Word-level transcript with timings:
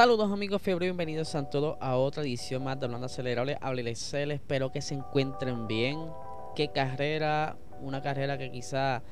Saludos 0.00 0.32
amigos 0.32 0.62
fiebre, 0.62 0.86
bienvenidos 0.86 1.34
a 1.34 1.50
todos 1.50 1.76
a 1.78 1.94
otra 1.94 2.22
edición 2.22 2.64
más 2.64 2.80
de 2.80 2.86
Hablando 2.86 3.04
Acelerable. 3.04 3.58
Hable 3.60 3.90
espero 3.90 4.72
que 4.72 4.80
se 4.80 4.94
encuentren 4.94 5.66
bien. 5.66 5.98
Qué 6.56 6.68
carrera, 6.68 7.58
una 7.82 8.00
carrera 8.00 8.38
que 8.38 8.50
quizá 8.50 9.02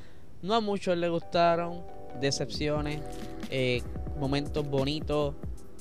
no 0.40 0.54
a 0.54 0.62
muchos 0.62 0.96
les 0.96 1.10
gustaron, 1.10 1.82
decepciones, 2.18 3.02
eh, 3.50 3.82
momentos 4.18 4.66
bonitos, 4.66 5.34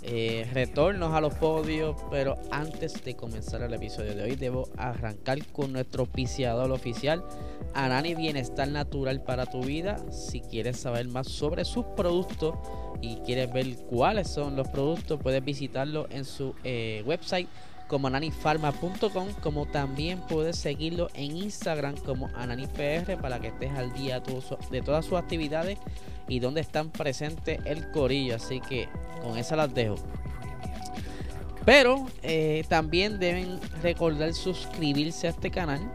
eh, 0.10 0.50
retornos 0.54 1.14
a 1.14 1.20
los 1.20 1.34
podios, 1.34 1.98
pero 2.10 2.38
antes 2.50 3.04
de 3.04 3.18
comenzar 3.18 3.62
el 3.62 3.74
episodio 3.74 4.16
de 4.16 4.24
hoy 4.24 4.36
debo 4.38 4.70
arrancar 4.78 5.46
con 5.48 5.74
nuestro 5.74 6.06
piciador 6.06 6.72
oficial, 6.72 7.26
Anani 7.74 8.16
Bienestar 8.16 8.70
Natural 8.70 9.22
para 9.22 9.46
tu 9.46 9.62
vida. 9.62 9.98
Si 10.10 10.40
quieres 10.40 10.78
saber 10.78 11.10
más 11.10 11.28
sobre 11.28 11.66
sus 11.66 11.84
productos 11.98 12.56
y 13.02 13.18
quieres 13.18 13.52
ver 13.52 13.76
cuáles 13.90 14.30
son 14.30 14.56
los 14.56 14.70
productos, 14.70 15.20
puedes 15.22 15.44
visitarlo 15.44 16.08
en 16.10 16.24
su 16.24 16.56
eh, 16.64 17.04
website 17.06 17.50
como 17.88 18.08
ananifarma.com, 18.08 19.28
como 19.42 19.66
también 19.66 20.20
puedes 20.22 20.58
seguirlo 20.58 21.09
en 21.14 21.38
Instagram 21.38 21.95
como 21.98 22.30
ananipr 22.36 23.17
para 23.22 23.39
que 23.39 23.48
estés 23.48 23.72
al 23.72 23.94
día 23.94 24.22
de 24.72 24.81
todas 24.81 25.06
sus 25.06 25.17
actividades 25.17 25.78
y 26.28 26.39
donde 26.39 26.62
están 26.62 26.89
presentes 26.89 27.59
el 27.66 27.89
corillo. 27.92 28.36
Así 28.36 28.59
que 28.59 28.89
con 29.22 29.38
esa 29.38 29.56
las 29.56 29.73
dejo. 29.73 29.95
Pero 31.66 32.08
eh, 32.23 32.64
también 32.70 33.20
deben 33.20 33.59
recordar 33.81 34.34
suscribirse 34.34 35.28
a 35.28 35.31
este 35.31 35.52
canal 35.52 35.92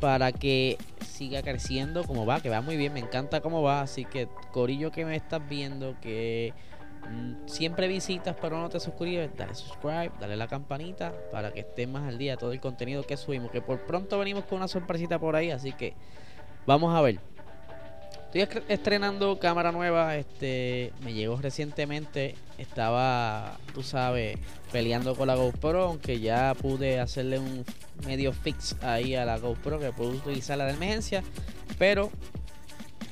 para 0.00 0.32
que 0.32 0.78
siga 1.16 1.42
creciendo 1.42 2.04
como 2.04 2.26
va, 2.26 2.40
que 2.40 2.50
va 2.50 2.60
muy 2.60 2.76
bien, 2.76 2.92
me 2.92 3.00
encanta 3.00 3.40
cómo 3.40 3.62
va, 3.62 3.80
así 3.80 4.04
que 4.04 4.28
Corillo 4.52 4.90
que 4.90 5.04
me 5.04 5.16
estás 5.16 5.48
viendo, 5.48 5.94
que 6.00 6.52
siempre 7.46 7.88
visitas 7.88 8.36
pero 8.40 8.60
no 8.60 8.68
te 8.68 8.80
suscribes, 8.80 9.30
dale 9.36 9.54
subscribe, 9.54 10.12
dale 10.20 10.36
la 10.36 10.48
campanita 10.48 11.12
para 11.30 11.52
que 11.52 11.60
estés 11.60 11.88
más 11.88 12.04
al 12.04 12.18
día 12.18 12.32
de 12.32 12.36
todo 12.36 12.52
el 12.52 12.60
contenido 12.60 13.02
que 13.04 13.16
subimos, 13.16 13.50
que 13.50 13.60
por 13.60 13.80
pronto 13.86 14.18
venimos 14.18 14.44
con 14.44 14.58
una 14.58 14.68
sorpresita 14.68 15.18
por 15.18 15.36
ahí, 15.36 15.50
así 15.50 15.72
que 15.72 15.94
vamos 16.66 16.94
a 16.94 17.00
ver. 17.00 17.18
Estoy 18.32 18.62
estrenando 18.68 19.38
cámara 19.38 19.72
nueva, 19.72 20.16
este 20.16 20.92
me 21.02 21.14
llegó 21.14 21.36
recientemente, 21.36 22.34
estaba, 22.58 23.56
tú 23.72 23.82
sabes, 23.82 24.36
peleando 24.72 25.14
con 25.14 25.28
la 25.28 25.36
GoPro, 25.36 25.84
aunque 25.84 26.20
ya 26.20 26.54
pude 26.54 27.00
hacerle 27.00 27.38
un 27.38 27.64
medio 28.04 28.32
fix 28.32 28.76
ahí 28.82 29.14
a 29.14 29.24
la 29.24 29.38
GoPro 29.38 29.78
que 29.78 29.92
puedo 29.92 30.10
utilizarla 30.10 30.66
de 30.66 30.72
emergencia, 30.72 31.22
pero 31.78 32.10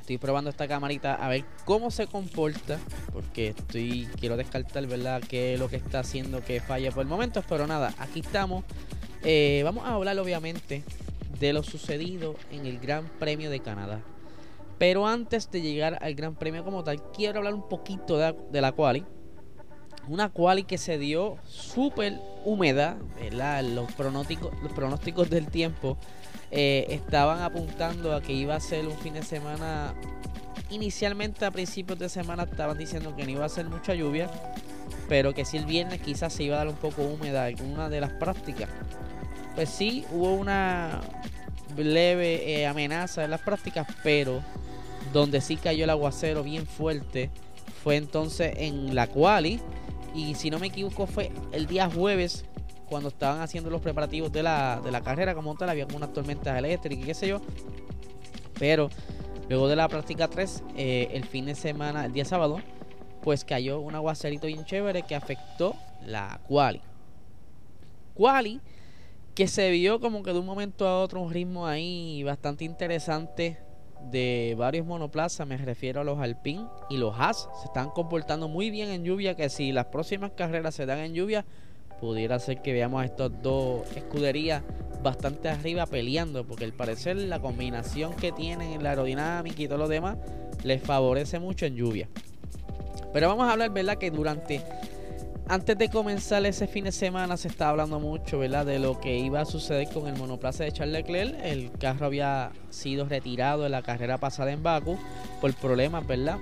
estoy 0.04 0.18
probando 0.18 0.50
esta 0.50 0.68
camarita 0.68 1.14
a 1.14 1.28
ver 1.28 1.46
cómo 1.64 1.90
se 1.90 2.06
comporta, 2.06 2.78
porque 3.10 3.48
estoy 3.48 4.06
quiero 4.20 4.36
descartar, 4.36 4.86
¿verdad?, 4.86 5.22
qué 5.26 5.54
es 5.54 5.58
lo 5.58 5.70
que 5.70 5.76
está 5.76 6.00
haciendo 6.00 6.44
que 6.44 6.60
falle 6.60 6.92
por 6.92 7.04
el 7.04 7.08
momento, 7.08 7.42
pero 7.48 7.66
nada, 7.66 7.94
aquí 7.98 8.20
estamos. 8.20 8.64
Eh, 9.22 9.62
vamos 9.64 9.86
a 9.86 9.94
hablar 9.94 10.18
obviamente 10.18 10.84
de 11.40 11.54
lo 11.54 11.62
sucedido 11.62 12.36
en 12.52 12.66
el 12.66 12.80
Gran 12.80 13.08
Premio 13.18 13.48
de 13.48 13.60
Canadá. 13.60 14.02
Pero 14.76 15.06
antes 15.06 15.50
de 15.50 15.62
llegar 15.62 15.96
al 16.02 16.14
Gran 16.14 16.34
Premio 16.34 16.64
como 16.64 16.84
tal, 16.84 17.02
quiero 17.12 17.38
hablar 17.38 17.54
un 17.54 17.66
poquito 17.66 18.18
de, 18.18 18.60
la 18.60 18.72
quali. 18.72 19.06
Una 20.06 20.28
quali 20.28 20.64
que 20.64 20.76
se 20.76 20.98
dio 20.98 21.38
súper 21.46 22.20
húmeda, 22.44 22.98
Los 23.62 23.90
pronósticos, 23.92 24.52
los 24.62 24.72
pronósticos 24.74 25.30
del 25.30 25.46
tiempo 25.46 25.96
eh, 26.56 26.86
estaban 26.90 27.42
apuntando 27.42 28.14
a 28.14 28.22
que 28.22 28.32
iba 28.32 28.54
a 28.54 28.60
ser 28.60 28.86
un 28.86 28.96
fin 28.96 29.14
de 29.14 29.24
semana. 29.24 29.92
Inicialmente 30.70 31.44
a 31.44 31.50
principios 31.50 31.98
de 31.98 32.08
semana 32.08 32.44
estaban 32.44 32.78
diciendo 32.78 33.16
que 33.16 33.24
no 33.24 33.32
iba 33.32 33.44
a 33.44 33.48
ser 33.48 33.68
mucha 33.68 33.92
lluvia, 33.92 34.30
pero 35.08 35.34
que 35.34 35.44
si 35.44 35.56
el 35.56 35.66
viernes 35.66 36.00
quizás 36.00 36.32
se 36.32 36.44
iba 36.44 36.54
a 36.54 36.58
dar 36.58 36.68
un 36.68 36.76
poco 36.76 37.02
húmeda 37.02 37.46
alguna 37.46 37.88
de 37.88 38.00
las 38.00 38.12
prácticas. 38.12 38.68
Pues 39.56 39.68
sí, 39.68 40.04
hubo 40.12 40.32
una 40.32 41.00
leve 41.76 42.60
eh, 42.60 42.68
amenaza 42.68 43.24
en 43.24 43.32
las 43.32 43.40
prácticas, 43.40 43.88
pero 44.04 44.40
donde 45.12 45.40
sí 45.40 45.56
cayó 45.56 45.82
el 45.82 45.90
aguacero 45.90 46.44
bien 46.44 46.68
fuerte 46.68 47.30
fue 47.82 47.96
entonces 47.96 48.54
en 48.58 48.94
la 48.94 49.08
quali. 49.08 49.60
Y 50.14 50.36
si 50.36 50.50
no 50.50 50.60
me 50.60 50.68
equivoco, 50.68 51.08
fue 51.08 51.32
el 51.50 51.66
día 51.66 51.90
jueves 51.90 52.44
cuando 52.88 53.08
estaban 53.08 53.40
haciendo 53.40 53.70
los 53.70 53.80
preparativos 53.80 54.32
de 54.32 54.42
la, 54.42 54.80
de 54.82 54.90
la 54.90 55.02
carrera 55.02 55.34
como 55.34 55.54
tal. 55.54 55.70
Había 55.70 55.86
como 55.86 55.98
unas 55.98 56.12
tormentas 56.12 56.56
eléctricas 56.58 57.04
y 57.04 57.06
qué 57.06 57.14
sé 57.14 57.28
yo. 57.28 57.40
Pero 58.58 58.90
luego 59.48 59.68
de 59.68 59.76
la 59.76 59.88
práctica 59.88 60.28
3, 60.28 60.62
eh, 60.76 61.08
el 61.12 61.24
fin 61.24 61.46
de 61.46 61.54
semana, 61.54 62.04
el 62.04 62.12
día 62.12 62.24
sábado, 62.24 62.60
pues 63.22 63.44
cayó 63.44 63.80
un 63.80 63.94
aguacerito 63.94 64.46
bien 64.46 64.64
chévere 64.64 65.02
que 65.02 65.14
afectó 65.14 65.74
la 66.04 66.40
quali. 66.46 66.80
Quali 68.14 68.60
que 69.34 69.48
se 69.48 69.70
vio 69.70 70.00
como 70.00 70.22
que 70.22 70.32
de 70.32 70.38
un 70.38 70.46
momento 70.46 70.86
a 70.86 71.00
otro 71.00 71.20
un 71.20 71.32
ritmo 71.32 71.66
ahí 71.66 72.22
bastante 72.22 72.64
interesante 72.64 73.58
de 74.10 74.54
varios 74.56 74.86
monoplazas, 74.86 75.46
me 75.46 75.56
refiero 75.56 76.02
a 76.02 76.04
los 76.04 76.18
Alpine 76.18 76.66
y 76.90 76.98
los 76.98 77.18
Haas, 77.18 77.48
se 77.60 77.66
están 77.66 77.90
comportando 77.90 78.48
muy 78.48 78.70
bien 78.70 78.90
en 78.90 79.04
lluvia, 79.04 79.34
que 79.34 79.48
si 79.48 79.72
las 79.72 79.86
próximas 79.86 80.32
carreras 80.32 80.74
se 80.74 80.86
dan 80.86 80.98
en 80.98 81.14
lluvia, 81.14 81.44
pudiera 82.00 82.38
ser 82.38 82.62
que 82.62 82.72
veamos 82.72 83.02
a 83.02 83.04
estos 83.04 83.30
dos 83.42 83.82
escuderías 83.96 84.62
bastante 85.02 85.48
arriba 85.48 85.86
peleando, 85.86 86.46
porque 86.46 86.64
al 86.64 86.72
parecer 86.72 87.16
la 87.16 87.40
combinación 87.40 88.14
que 88.14 88.32
tienen 88.32 88.72
en 88.72 88.82
la 88.82 88.90
aerodinámica 88.90 89.62
y 89.62 89.68
todo 89.68 89.78
lo 89.78 89.88
demás 89.88 90.16
les 90.62 90.82
favorece 90.82 91.38
mucho 91.38 91.66
en 91.66 91.76
lluvia. 91.76 92.08
Pero 93.12 93.28
vamos 93.28 93.46
a 93.46 93.52
hablar, 93.52 93.70
¿verdad? 93.70 93.96
Que 93.96 94.10
durante 94.10 94.62
antes 95.46 95.76
de 95.76 95.90
comenzar 95.90 96.44
ese 96.46 96.66
fin 96.66 96.84
de 96.84 96.92
semana 96.92 97.36
se 97.36 97.48
estaba 97.48 97.72
hablando 97.72 98.00
mucho, 98.00 98.38
¿verdad? 98.38 98.64
De 98.64 98.78
lo 98.78 98.98
que 98.98 99.18
iba 99.18 99.42
a 99.42 99.44
suceder 99.44 99.88
con 99.90 100.08
el 100.08 100.16
monoplaza 100.16 100.64
de 100.64 100.72
Charles 100.72 101.04
Leclerc. 101.04 101.36
El 101.44 101.70
carro 101.72 102.06
había 102.06 102.50
sido 102.70 103.04
retirado 103.04 103.62
de 103.62 103.68
la 103.68 103.82
carrera 103.82 104.16
pasada 104.16 104.52
en 104.52 104.62
Baku 104.62 104.98
por 105.42 105.52
problemas, 105.54 106.06
¿verdad? 106.06 106.38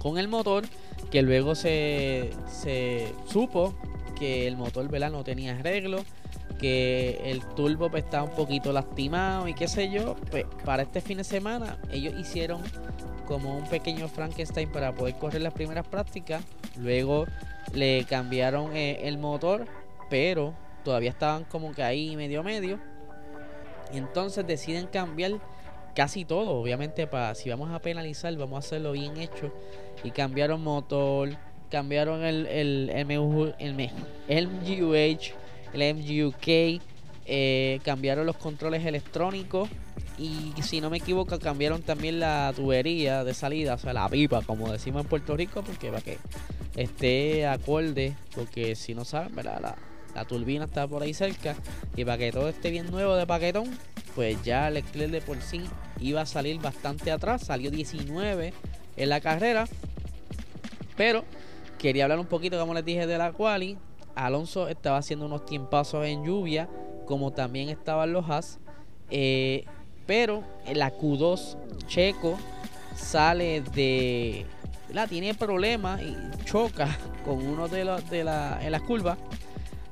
Con 0.00 0.16
el 0.16 0.26
motor, 0.26 0.64
que 1.10 1.20
luego 1.20 1.54
se, 1.54 2.30
se 2.48 3.12
supo 3.26 3.74
que 4.14 4.46
el 4.46 4.56
motor, 4.56 4.88
¿verdad? 4.88 5.10
No 5.10 5.24
tenía 5.24 5.52
arreglo, 5.52 6.04
que 6.58 7.20
el 7.24 7.44
turbo 7.54 7.90
pues, 7.90 8.04
estaba 8.04 8.24
un 8.24 8.36
poquito 8.36 8.72
lastimado 8.72 9.48
y 9.48 9.54
qué 9.54 9.68
sé 9.68 9.90
yo. 9.90 10.16
Pues 10.30 10.44
para 10.64 10.82
este 10.82 11.00
fin 11.00 11.18
de 11.18 11.24
semana 11.24 11.78
ellos 11.90 12.14
hicieron 12.18 12.62
como 13.26 13.56
un 13.56 13.64
pequeño 13.64 14.08
Frankenstein 14.08 14.70
para 14.70 14.94
poder 14.94 15.16
correr 15.16 15.42
las 15.42 15.52
primeras 15.52 15.86
prácticas. 15.86 16.42
Luego 16.78 17.26
le 17.72 18.04
cambiaron 18.04 18.76
eh, 18.76 19.08
el 19.08 19.18
motor, 19.18 19.66
pero 20.10 20.54
todavía 20.84 21.10
estaban 21.10 21.44
como 21.44 21.72
que 21.72 21.82
ahí 21.82 22.16
medio 22.16 22.42
medio. 22.42 22.78
Y 23.92 23.98
entonces 23.98 24.46
deciden 24.46 24.86
cambiar 24.86 25.32
casi 25.94 26.24
todo. 26.24 26.50
Obviamente, 26.52 27.06
para 27.06 27.34
si 27.34 27.50
vamos 27.50 27.70
a 27.70 27.78
penalizar, 27.80 28.34
vamos 28.36 28.56
a 28.56 28.66
hacerlo 28.66 28.92
bien 28.92 29.16
hecho. 29.16 29.52
Y 30.02 30.10
cambiaron 30.10 30.62
motor, 30.62 31.30
cambiaron 31.72 32.22
el, 32.22 32.46
el, 32.48 32.90
el, 32.90 33.96
el 34.28 34.46
MGUH, 34.46 35.32
el 35.72 35.94
MGUK, 35.94 36.82
eh, 37.24 37.80
cambiaron 37.82 38.26
los 38.26 38.36
controles 38.36 38.84
electrónicos. 38.84 39.70
Y 40.18 40.52
si 40.62 40.82
no 40.82 40.90
me 40.90 40.98
equivoco, 40.98 41.38
cambiaron 41.38 41.80
también 41.80 42.20
la 42.20 42.52
tubería 42.54 43.24
de 43.24 43.32
salida, 43.32 43.74
o 43.74 43.78
sea, 43.78 43.94
la 43.94 44.06
pipa, 44.10 44.42
como 44.42 44.70
decimos 44.70 45.02
en 45.02 45.08
Puerto 45.08 45.34
Rico, 45.34 45.62
porque 45.62 45.88
para 45.88 46.02
que 46.02 46.18
esté 46.76 47.46
acorde, 47.46 48.14
porque 48.34 48.76
si 48.76 48.94
no 48.94 49.06
saben, 49.06 49.34
La, 49.34 49.74
la 50.14 50.24
turbina 50.26 50.66
está 50.66 50.86
por 50.86 51.02
ahí 51.02 51.14
cerca 51.14 51.56
y 51.96 52.04
para 52.04 52.18
que 52.18 52.30
todo 52.30 52.50
esté 52.50 52.70
bien 52.70 52.90
nuevo 52.90 53.16
de 53.16 53.26
paquetón, 53.26 53.70
pues 54.14 54.42
ya 54.44 54.68
el 54.68 54.74
Leclerc 54.74 55.10
de 55.10 55.22
por 55.22 55.40
sí 55.40 55.62
iba 56.00 56.20
a 56.20 56.26
salir 56.26 56.60
bastante 56.60 57.10
atrás, 57.10 57.46
salió 57.46 57.70
19 57.70 58.52
en 58.98 59.08
la 59.08 59.20
carrera, 59.22 59.66
pero 60.96 61.24
quería 61.82 62.04
hablar 62.04 62.20
un 62.20 62.26
poquito, 62.26 62.58
como 62.60 62.74
les 62.74 62.84
dije, 62.84 63.08
de 63.08 63.18
la 63.18 63.32
quali. 63.32 63.76
Alonso 64.14 64.68
estaba 64.68 64.98
haciendo 64.98 65.26
unos 65.26 65.44
tiempazos 65.44 66.06
en 66.06 66.24
lluvia, 66.24 66.68
como 67.06 67.32
también 67.32 67.68
estaban 67.70 68.12
los 68.12 68.30
Haas, 68.30 68.60
eh, 69.10 69.64
pero 70.06 70.44
la 70.72 70.92
Q2 70.92 71.56
Checo 71.88 72.38
sale 72.94 73.62
de 73.74 74.46
tiene 75.08 75.34
problemas 75.34 76.02
y 76.02 76.14
choca 76.44 76.86
con 77.24 77.44
uno 77.44 77.66
de 77.66 77.84
los 77.84 78.08
de 78.10 78.24
la, 78.24 78.60
en 78.62 78.70
las 78.70 78.82
curvas 78.82 79.18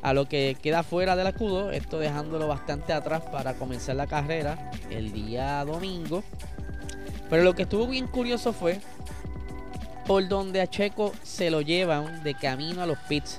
a 0.03 0.13
lo 0.13 0.29
que 0.29 0.57
queda 0.63 0.83
fuera 0.83 1.17
del 1.17 1.27
escudo, 1.27 1.73
esto 1.73 1.99
dejándolo 1.99 2.47
bastante 2.47 2.93
atrás 2.93 3.23
para 3.33 3.55
comenzar 3.55 3.97
la 3.97 4.07
carrera 4.07 4.71
el 4.91 5.13
día 5.13 5.65
domingo. 5.65 6.23
Pero 7.29 7.43
lo 7.43 7.55
que 7.55 7.63
estuvo 7.63 7.87
bien 7.87 8.07
curioso 8.07 8.53
fue 8.53 8.81
por 10.11 10.27
donde 10.27 10.61
a 10.61 10.67
Checo 10.67 11.13
se 11.23 11.53
lo 11.53 11.61
llevan 11.61 12.25
de 12.25 12.35
camino 12.35 12.83
a 12.83 12.87
los 12.87 12.99
pits. 13.09 13.39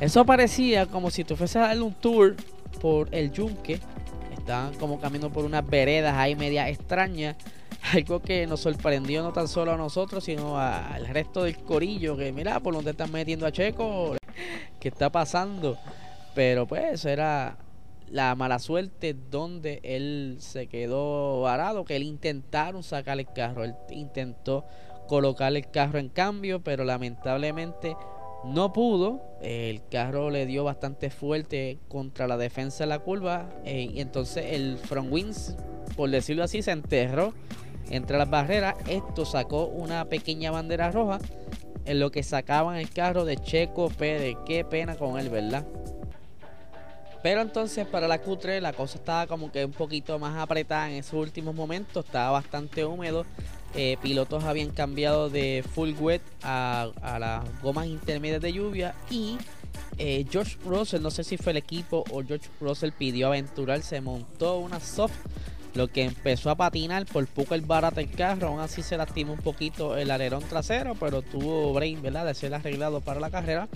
Eso 0.00 0.24
parecía 0.24 0.86
como 0.86 1.10
si 1.10 1.22
tú 1.22 1.36
fueses 1.36 1.56
a 1.56 1.66
darle 1.66 1.82
un 1.82 1.92
tour 1.92 2.34
por 2.80 3.14
el 3.14 3.30
yunque. 3.30 3.78
Estaban 4.38 4.72
como 4.76 4.98
caminando 4.98 5.30
por 5.30 5.44
unas 5.44 5.68
veredas 5.68 6.16
ahí 6.16 6.34
media 6.34 6.66
extrañas. 6.70 7.36
Algo 7.92 8.22
que 8.22 8.46
nos 8.46 8.60
sorprendió 8.60 9.22
no 9.22 9.34
tan 9.34 9.48
solo 9.48 9.72
a 9.72 9.76
nosotros, 9.76 10.24
sino 10.24 10.58
al 10.58 11.06
resto 11.08 11.42
del 11.42 11.58
corillo. 11.58 12.16
Que 12.16 12.32
mira, 12.32 12.58
por 12.60 12.72
donde 12.72 12.92
están 12.92 13.12
metiendo 13.12 13.44
a 13.44 13.52
Checo 13.52 14.16
qué 14.80 14.88
está 14.88 15.12
pasando. 15.12 15.76
Pero 16.34 16.66
pues 16.66 17.04
era 17.04 17.58
la 18.08 18.34
mala 18.34 18.60
suerte 18.60 19.14
donde 19.30 19.80
él 19.82 20.38
se 20.40 20.68
quedó 20.68 21.42
varado, 21.42 21.84
que 21.84 21.96
él 21.96 22.02
intentaron 22.02 22.82
sacar 22.82 23.18
el 23.18 23.26
carro, 23.26 23.62
él 23.62 23.74
intentó 23.90 24.64
colocar 25.06 25.54
el 25.54 25.70
carro 25.70 25.98
en 25.98 26.08
cambio, 26.08 26.62
pero 26.62 26.84
lamentablemente 26.84 27.96
no 28.44 28.72
pudo. 28.72 29.20
El 29.42 29.82
carro 29.88 30.30
le 30.30 30.46
dio 30.46 30.64
bastante 30.64 31.10
fuerte 31.10 31.78
contra 31.88 32.26
la 32.26 32.36
defensa 32.36 32.84
de 32.84 32.88
la 32.88 32.98
curva 33.00 33.48
eh, 33.64 33.90
y 33.92 34.00
entonces 34.00 34.46
el 34.52 34.78
front 34.78 35.12
wings, 35.12 35.56
por 35.96 36.10
decirlo 36.10 36.44
así, 36.44 36.62
se 36.62 36.70
enterró 36.70 37.34
entre 37.90 38.18
las 38.18 38.30
barreras. 38.30 38.76
Esto 38.88 39.24
sacó 39.24 39.66
una 39.66 40.06
pequeña 40.06 40.50
bandera 40.50 40.90
roja 40.90 41.18
en 41.84 42.00
lo 42.00 42.10
que 42.10 42.22
sacaban 42.22 42.76
el 42.76 42.90
carro 42.90 43.24
de 43.24 43.36
Checo 43.36 43.88
Pérez. 43.90 44.36
Qué 44.46 44.64
pena 44.64 44.96
con 44.96 45.18
él, 45.18 45.28
¿verdad? 45.28 45.66
Pero 47.22 47.40
entonces 47.40 47.86
para 47.86 48.06
la 48.06 48.22
Q3 48.22 48.60
la 48.60 48.72
cosa 48.72 48.98
estaba 48.98 49.26
como 49.26 49.50
que 49.50 49.64
un 49.64 49.72
poquito 49.72 50.18
más 50.18 50.36
apretada 50.36 50.88
en 50.88 50.96
esos 50.96 51.14
últimos 51.14 51.54
momentos. 51.54 52.04
Estaba 52.04 52.30
bastante 52.30 52.84
húmedo. 52.84 53.26
Eh, 53.76 53.98
pilotos 54.00 54.44
habían 54.44 54.70
cambiado 54.70 55.28
de 55.28 55.62
full 55.74 55.92
wet 56.00 56.22
a, 56.42 56.90
las 57.20 57.62
gomas 57.62 57.86
intermedias 57.86 58.40
de 58.40 58.52
lluvia. 58.52 58.94
Y 59.10 59.36
eh, 59.98 60.24
George 60.30 60.56
Russell, 60.64 61.02
no 61.02 61.10
sé 61.10 61.24
si 61.24 61.36
fue 61.36 61.52
el 61.52 61.58
equipo 61.58 62.02
o 62.10 62.22
George 62.22 62.48
Russell 62.60 62.92
pidió 62.92 63.26
aventurarse, 63.28 64.00
montó 64.00 64.58
una 64.58 64.80
soft 64.80 65.16
lo 65.74 65.88
que 65.88 66.04
empezó 66.04 66.48
a 66.48 66.54
patinar 66.54 67.04
por 67.04 67.26
poco 67.26 67.54
el 67.54 67.60
barato 67.60 68.00
el 68.00 68.10
carro, 68.10 68.48
aún 68.48 68.60
así 68.60 68.82
se 68.82 68.96
lastimó 68.96 69.34
un 69.34 69.40
poquito 69.40 69.98
el 69.98 70.10
alerón 70.10 70.42
trasero, 70.42 70.94
pero 70.94 71.20
tuvo 71.20 71.74
brain, 71.74 72.00
¿verdad? 72.00 72.24
De 72.24 72.32
ser 72.32 72.54
arreglado 72.54 73.02
para 73.02 73.20
la 73.20 73.30
carrera. 73.30 73.68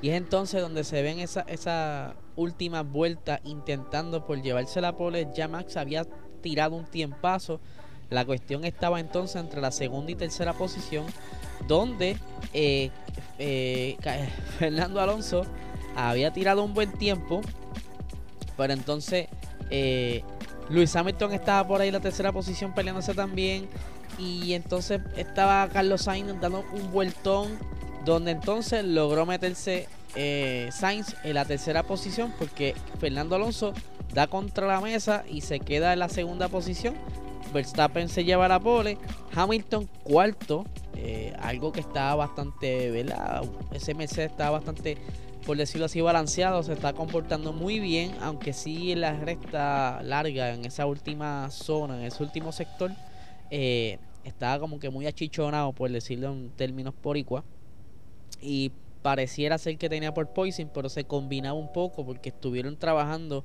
Y 0.00 0.10
es 0.10 0.16
entonces 0.16 0.62
donde 0.62 0.84
se 0.84 1.02
ven 1.02 1.18
esa, 1.18 1.40
esa 1.42 2.14
última 2.36 2.82
vuelta 2.84 3.40
intentando 3.42 4.24
por 4.24 4.40
llevarse 4.40 4.80
la 4.80 4.96
pole. 4.96 5.26
Ya 5.34 5.48
Max 5.48 5.76
había 5.76 6.06
tirado 6.40 6.76
un 6.76 6.84
tiempazo. 6.84 7.60
La 8.10 8.24
cuestión 8.24 8.64
estaba 8.64 9.00
entonces 9.00 9.36
entre 9.36 9.60
la 9.60 9.70
segunda 9.70 10.10
y 10.10 10.14
tercera 10.14 10.54
posición, 10.54 11.04
donde 11.66 12.16
eh, 12.54 12.90
eh, 13.38 13.96
Fernando 14.58 15.00
Alonso 15.00 15.44
había 15.94 16.32
tirado 16.32 16.64
un 16.64 16.72
buen 16.72 16.92
tiempo, 16.92 17.42
pero 18.56 18.72
entonces 18.72 19.28
eh, 19.70 20.22
Luis 20.70 20.94
Hamilton 20.96 21.32
estaba 21.32 21.68
por 21.68 21.80
ahí 21.80 21.88
en 21.88 21.94
la 21.94 22.00
tercera 22.00 22.32
posición 22.32 22.74
peleándose 22.74 23.14
también. 23.14 23.68
Y 24.18 24.54
entonces 24.54 25.00
estaba 25.16 25.68
Carlos 25.68 26.02
Sainz 26.02 26.40
dando 26.40 26.64
un 26.72 26.90
vueltón. 26.90 27.58
Donde 28.04 28.30
entonces 28.30 28.84
logró 28.84 29.26
meterse 29.26 29.86
Sainz 30.72 31.14
en 31.22 31.34
la 31.34 31.44
tercera 31.44 31.82
posición. 31.84 32.32
Porque 32.38 32.74
Fernando 33.00 33.36
Alonso 33.36 33.74
da 34.14 34.26
contra 34.26 34.66
la 34.66 34.80
mesa 34.80 35.24
y 35.28 35.42
se 35.42 35.60
queda 35.60 35.92
en 35.92 36.00
la 36.00 36.08
segunda 36.08 36.48
posición. 36.48 36.94
Verstappen 37.52 38.08
se 38.08 38.24
lleva 38.24 38.48
la 38.48 38.60
pole. 38.60 38.98
Hamilton 39.34 39.88
cuarto. 40.02 40.64
Eh, 40.96 41.32
algo 41.40 41.70
que 41.70 41.80
estaba 41.80 42.14
bastante, 42.16 42.90
¿verdad? 42.90 43.42
Ese 43.72 43.94
Mercedes 43.94 44.32
estaba 44.32 44.58
bastante 44.58 44.96
por 45.48 45.56
decirlo 45.56 45.86
así, 45.86 46.02
balanceado, 46.02 46.62
se 46.62 46.74
está 46.74 46.92
comportando 46.92 47.54
muy 47.54 47.80
bien, 47.80 48.14
aunque 48.20 48.52
sí 48.52 48.92
en 48.92 49.00
la 49.00 49.14
recta 49.14 50.02
larga, 50.02 50.52
en 50.52 50.66
esa 50.66 50.84
última 50.84 51.50
zona, 51.50 51.96
en 51.96 52.02
ese 52.04 52.22
último 52.22 52.52
sector, 52.52 52.90
eh, 53.50 53.98
estaba 54.24 54.58
como 54.60 54.78
que 54.78 54.90
muy 54.90 55.06
achichonado, 55.06 55.72
por 55.72 55.90
decirlo 55.90 56.32
en 56.32 56.50
términos 56.50 56.92
poricua. 56.92 57.44
Y 58.42 58.72
pareciera 59.00 59.56
ser 59.56 59.78
que 59.78 59.88
tenía 59.88 60.12
por 60.12 60.34
poison, 60.34 60.70
pero 60.74 60.90
se 60.90 61.04
combinaba 61.04 61.58
un 61.58 61.72
poco 61.72 62.04
porque 62.04 62.28
estuvieron 62.28 62.76
trabajando 62.76 63.42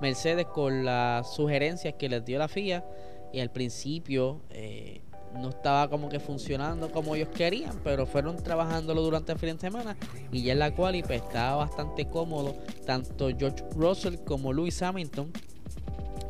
Mercedes 0.00 0.46
con 0.46 0.84
las 0.84 1.34
sugerencias 1.34 1.94
que 1.94 2.08
les 2.08 2.24
dio 2.24 2.38
la 2.38 2.46
FIA 2.46 2.84
y 3.32 3.40
al 3.40 3.50
principio 3.50 4.40
eh, 4.50 5.02
no 5.34 5.50
estaba 5.50 5.88
como 5.88 6.08
que 6.08 6.18
funcionando 6.18 6.90
como 6.90 7.14
ellos 7.14 7.28
querían, 7.28 7.78
pero 7.84 8.06
fueron 8.06 8.36
trabajándolo 8.36 9.02
durante 9.02 9.32
el 9.32 9.38
fin 9.38 9.54
de 9.54 9.60
semana 9.60 9.96
y 10.32 10.42
ya 10.42 10.52
en 10.52 10.58
la 10.58 10.74
cual 10.74 11.00
pues, 11.06 11.22
estaba 11.22 11.56
bastante 11.56 12.06
cómodo 12.06 12.54
tanto 12.86 13.28
George 13.36 13.64
Russell 13.76 14.16
como 14.24 14.52
Lewis 14.52 14.82
Hamilton. 14.82 15.32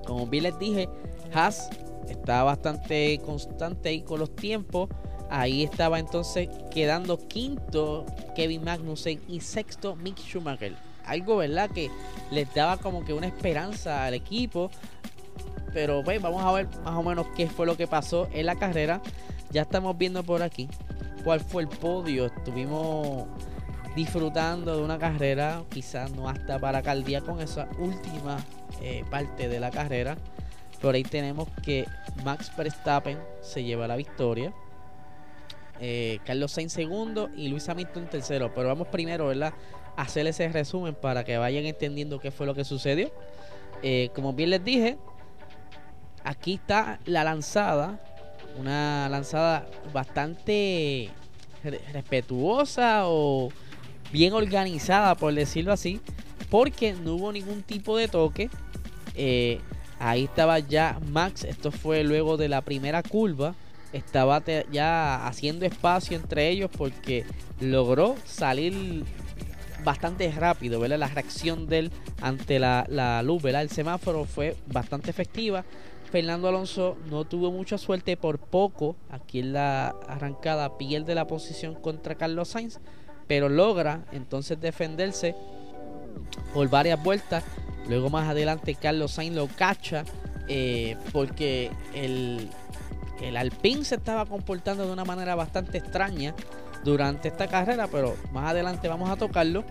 Como 0.06 0.26
bien 0.26 0.44
les 0.44 0.58
dije, 0.58 0.88
Haas 1.32 1.70
estaba 2.08 2.44
bastante 2.44 3.20
constante 3.24 3.88
ahí 3.88 4.02
con 4.02 4.20
los 4.20 4.34
tiempos. 4.34 4.88
Ahí 5.30 5.62
estaba 5.62 6.00
entonces 6.00 6.48
quedando 6.72 7.16
quinto 7.16 8.04
Kevin 8.34 8.64
Magnussen 8.64 9.20
y 9.28 9.40
sexto 9.40 9.94
Mick 9.94 10.18
Schumacher. 10.18 10.74
Algo, 11.04 11.36
¿verdad? 11.36 11.70
Que 11.70 11.88
les 12.32 12.52
daba 12.52 12.76
como 12.76 13.04
que 13.04 13.12
una 13.12 13.28
esperanza 13.28 14.04
al 14.04 14.14
equipo. 14.14 14.70
Pero 15.72 16.02
pues 16.02 16.20
vamos 16.20 16.44
a 16.44 16.52
ver 16.52 16.68
más 16.84 16.94
o 16.94 17.02
menos 17.02 17.26
qué 17.36 17.48
fue 17.48 17.66
lo 17.66 17.76
que 17.76 17.86
pasó 17.86 18.28
en 18.32 18.46
la 18.46 18.56
carrera. 18.56 19.00
Ya 19.50 19.62
estamos 19.62 19.96
viendo 19.96 20.22
por 20.22 20.42
aquí 20.42 20.68
cuál 21.24 21.40
fue 21.40 21.62
el 21.62 21.68
podio. 21.68 22.26
Estuvimos 22.26 23.26
disfrutando 23.94 24.76
de 24.76 24.82
una 24.82 24.98
carrera, 24.98 25.64
quizás 25.68 26.10
no 26.12 26.28
hasta 26.28 26.58
para 26.58 26.82
día 27.02 27.20
con 27.20 27.40
esa 27.40 27.68
última 27.78 28.38
eh, 28.80 29.04
parte 29.10 29.48
de 29.48 29.60
la 29.60 29.70
carrera. 29.70 30.16
Por 30.80 30.94
ahí 30.94 31.02
tenemos 31.02 31.48
que 31.62 31.86
Max 32.24 32.50
Verstappen 32.56 33.18
se 33.40 33.62
lleva 33.62 33.86
la 33.86 33.96
victoria. 33.96 34.52
Eh, 35.80 36.20
Carlos 36.24 36.52
Sainz 36.52 36.72
segundo 36.72 37.30
y 37.36 37.48
Luis 37.48 37.68
Hamilton 37.68 38.08
tercero. 38.08 38.52
Pero 38.54 38.68
vamos 38.68 38.88
primero. 38.88 39.30
A 39.30 39.52
hacer 39.96 40.26
ese 40.26 40.48
resumen 40.48 40.94
para 40.94 41.24
que 41.24 41.36
vayan 41.36 41.66
entendiendo 41.66 42.18
qué 42.18 42.30
fue 42.30 42.46
lo 42.46 42.54
que 42.54 42.64
sucedió. 42.64 43.10
Eh, 43.82 44.10
como 44.14 44.32
bien 44.32 44.50
les 44.50 44.64
dije, 44.64 44.98
Aquí 46.24 46.54
está 46.54 47.00
la 47.06 47.24
lanzada. 47.24 47.98
Una 48.58 49.08
lanzada 49.08 49.66
bastante 49.92 51.10
respetuosa 51.92 53.02
o 53.04 53.50
bien 54.12 54.32
organizada, 54.32 55.14
por 55.14 55.34
decirlo 55.34 55.72
así. 55.72 56.00
Porque 56.50 56.92
no 56.92 57.14
hubo 57.14 57.32
ningún 57.32 57.62
tipo 57.62 57.96
de 57.96 58.08
toque. 58.08 58.50
Eh, 59.14 59.60
ahí 59.98 60.24
estaba 60.24 60.58
ya 60.58 60.98
Max. 61.08 61.44
Esto 61.44 61.70
fue 61.70 62.04
luego 62.04 62.36
de 62.36 62.48
la 62.48 62.62
primera 62.62 63.02
curva. 63.02 63.54
Estaba 63.92 64.42
ya 64.70 65.26
haciendo 65.26 65.66
espacio 65.66 66.16
entre 66.16 66.48
ellos 66.48 66.70
porque 66.76 67.24
logró 67.60 68.16
salir 68.24 69.04
bastante 69.84 70.30
rápido, 70.30 70.78
¿verdad? 70.80 70.98
La 70.98 71.08
reacción 71.08 71.66
de 71.66 71.78
él 71.80 71.92
ante 72.20 72.58
la, 72.58 72.86
la 72.88 73.22
luz, 73.22 73.42
¿verdad? 73.42 73.62
El 73.62 73.70
semáforo 73.70 74.24
fue 74.24 74.56
bastante 74.66 75.10
efectiva. 75.10 75.64
Fernando 76.10 76.48
Alonso 76.48 76.96
no 77.08 77.24
tuvo 77.24 77.52
mucha 77.52 77.78
suerte 77.78 78.16
por 78.16 78.38
poco. 78.38 78.96
Aquí 79.10 79.40
en 79.40 79.52
la 79.52 79.88
arrancada 80.08 80.76
pierde 80.76 81.14
la 81.14 81.26
posición 81.26 81.74
contra 81.74 82.16
Carlos 82.16 82.48
Sainz, 82.48 82.80
pero 83.28 83.48
logra 83.48 84.04
entonces 84.12 84.60
defenderse 84.60 85.36
por 86.52 86.68
varias 86.68 87.02
vueltas. 87.02 87.44
Luego 87.88 88.10
más 88.10 88.28
adelante 88.28 88.74
Carlos 88.74 89.12
Sainz 89.12 89.36
lo 89.36 89.46
cacha 89.46 90.04
eh, 90.48 90.96
porque 91.12 91.70
el, 91.94 92.48
el 93.20 93.36
Alpine 93.36 93.84
se 93.84 93.94
estaba 93.94 94.26
comportando 94.26 94.86
de 94.86 94.92
una 94.92 95.04
manera 95.04 95.36
bastante 95.36 95.78
extraña 95.78 96.34
durante 96.84 97.28
esta 97.28 97.46
carrera, 97.46 97.86
pero 97.86 98.16
más 98.32 98.50
adelante 98.50 98.88
vamos 98.88 99.10
a 99.10 99.16
tocarlo. 99.16 99.64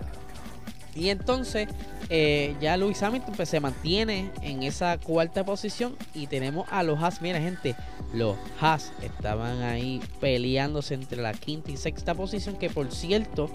Y 0.99 1.09
entonces 1.09 1.69
eh, 2.09 2.55
ya 2.59 2.75
Luis 2.75 3.01
Hamilton 3.01 3.33
pues, 3.35 3.47
se 3.47 3.61
mantiene 3.61 4.29
en 4.41 4.63
esa 4.63 4.97
cuarta 4.97 5.45
posición 5.45 5.95
y 6.13 6.27
tenemos 6.27 6.67
a 6.69 6.83
los 6.83 7.01
Haas. 7.01 7.21
Mira 7.21 7.39
gente, 7.39 7.73
los 8.13 8.35
Haas 8.59 8.91
estaban 9.01 9.61
ahí 9.61 10.01
peleándose 10.19 10.95
entre 10.95 11.21
la 11.21 11.33
quinta 11.33 11.71
y 11.71 11.77
sexta 11.77 12.13
posición 12.15 12.57
que 12.57 12.69
por 12.69 12.91
cierto 12.91 13.49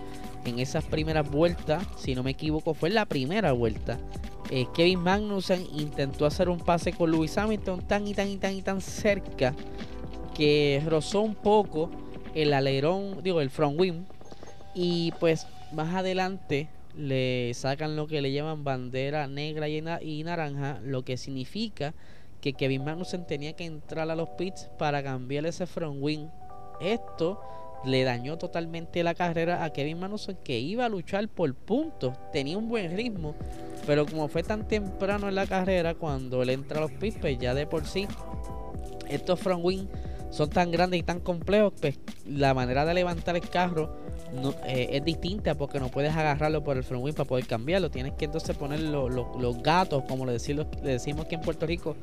en 0.46 0.58
esas 0.58 0.84
primeras 0.84 1.30
vueltas, 1.30 1.86
si 1.98 2.14
no 2.14 2.22
me 2.22 2.30
equivoco, 2.30 2.72
fue 2.72 2.88
la 2.88 3.04
primera 3.04 3.52
vuelta. 3.52 3.98
Eh, 4.50 4.66
Kevin 4.74 5.00
Magnussen 5.00 5.66
intentó 5.74 6.24
hacer 6.24 6.48
un 6.48 6.60
pase 6.60 6.92
con 6.92 7.10
Luis 7.10 7.36
Hamilton 7.36 7.82
tan 7.82 8.06
y 8.06 8.14
tan 8.14 8.28
y 8.28 8.36
tan 8.38 8.54
y 8.54 8.62
tan 8.62 8.80
cerca 8.80 9.54
que 10.34 10.82
rozó 10.86 11.20
un 11.20 11.34
poco 11.34 11.90
el 12.34 12.54
alerón, 12.54 13.22
digo, 13.22 13.40
el 13.40 13.50
front 13.50 13.78
wing. 13.78 14.04
Y 14.74 15.12
pues 15.20 15.46
más 15.72 15.94
adelante 15.94 16.68
le 16.96 17.52
sacan 17.54 17.96
lo 17.96 18.06
que 18.06 18.22
le 18.22 18.32
llaman 18.32 18.64
bandera 18.64 19.26
negra 19.26 19.68
y, 19.68 19.82
y 20.02 20.24
naranja, 20.24 20.80
lo 20.82 21.04
que 21.04 21.16
significa 21.16 21.94
que 22.40 22.52
Kevin 22.52 22.84
Magnussen 22.84 23.26
tenía 23.26 23.54
que 23.54 23.64
entrar 23.64 24.10
a 24.10 24.16
los 24.16 24.28
pits 24.30 24.68
para 24.78 25.02
cambiar 25.02 25.46
ese 25.46 25.66
front 25.66 25.96
wing. 26.00 26.28
Esto 26.80 27.40
le 27.84 28.04
dañó 28.04 28.38
totalmente 28.38 29.02
la 29.02 29.14
carrera 29.14 29.64
a 29.64 29.70
Kevin 29.70 29.98
Magnussen 29.98 30.36
que 30.44 30.58
iba 30.58 30.84
a 30.84 30.88
luchar 30.88 31.28
por 31.28 31.54
puntos, 31.54 32.14
tenía 32.32 32.58
un 32.58 32.68
buen 32.68 32.96
ritmo, 32.96 33.34
pero 33.86 34.06
como 34.06 34.28
fue 34.28 34.42
tan 34.42 34.66
temprano 34.66 35.28
en 35.28 35.34
la 35.34 35.46
carrera 35.46 35.94
cuando 35.94 36.42
él 36.42 36.50
entra 36.50 36.78
a 36.78 36.82
los 36.82 36.92
pits, 36.92 37.18
pues 37.20 37.38
ya 37.38 37.54
de 37.54 37.66
por 37.66 37.84
sí 37.86 38.06
estos 39.08 39.40
front 39.40 39.64
wing 39.64 39.86
son 40.34 40.50
tan 40.50 40.72
grandes 40.72 40.98
y 40.98 41.02
tan 41.04 41.20
complejos, 41.20 41.72
pues 41.80 41.98
la 42.26 42.54
manera 42.54 42.84
de 42.84 42.92
levantar 42.92 43.36
el 43.36 43.48
carro 43.48 43.96
eh, 44.66 44.88
es 44.90 45.04
distinta 45.04 45.54
porque 45.54 45.78
no 45.78 45.90
puedes 45.90 46.12
agarrarlo 46.12 46.64
por 46.64 46.76
el 46.76 46.82
front 46.82 47.04
wing 47.04 47.12
para 47.12 47.28
poder 47.28 47.46
cambiarlo. 47.46 47.88
Tienes 47.88 48.14
que 48.14 48.24
entonces 48.24 48.56
poner 48.56 48.80
los 48.80 49.62
gatos, 49.62 50.02
como 50.08 50.26
le 50.26 50.32
decimos, 50.32 50.66
le 50.82 50.90
decimos 50.90 51.26
aquí 51.26 51.36
en 51.36 51.40
Puerto 51.40 51.66
Rico, 51.66 51.94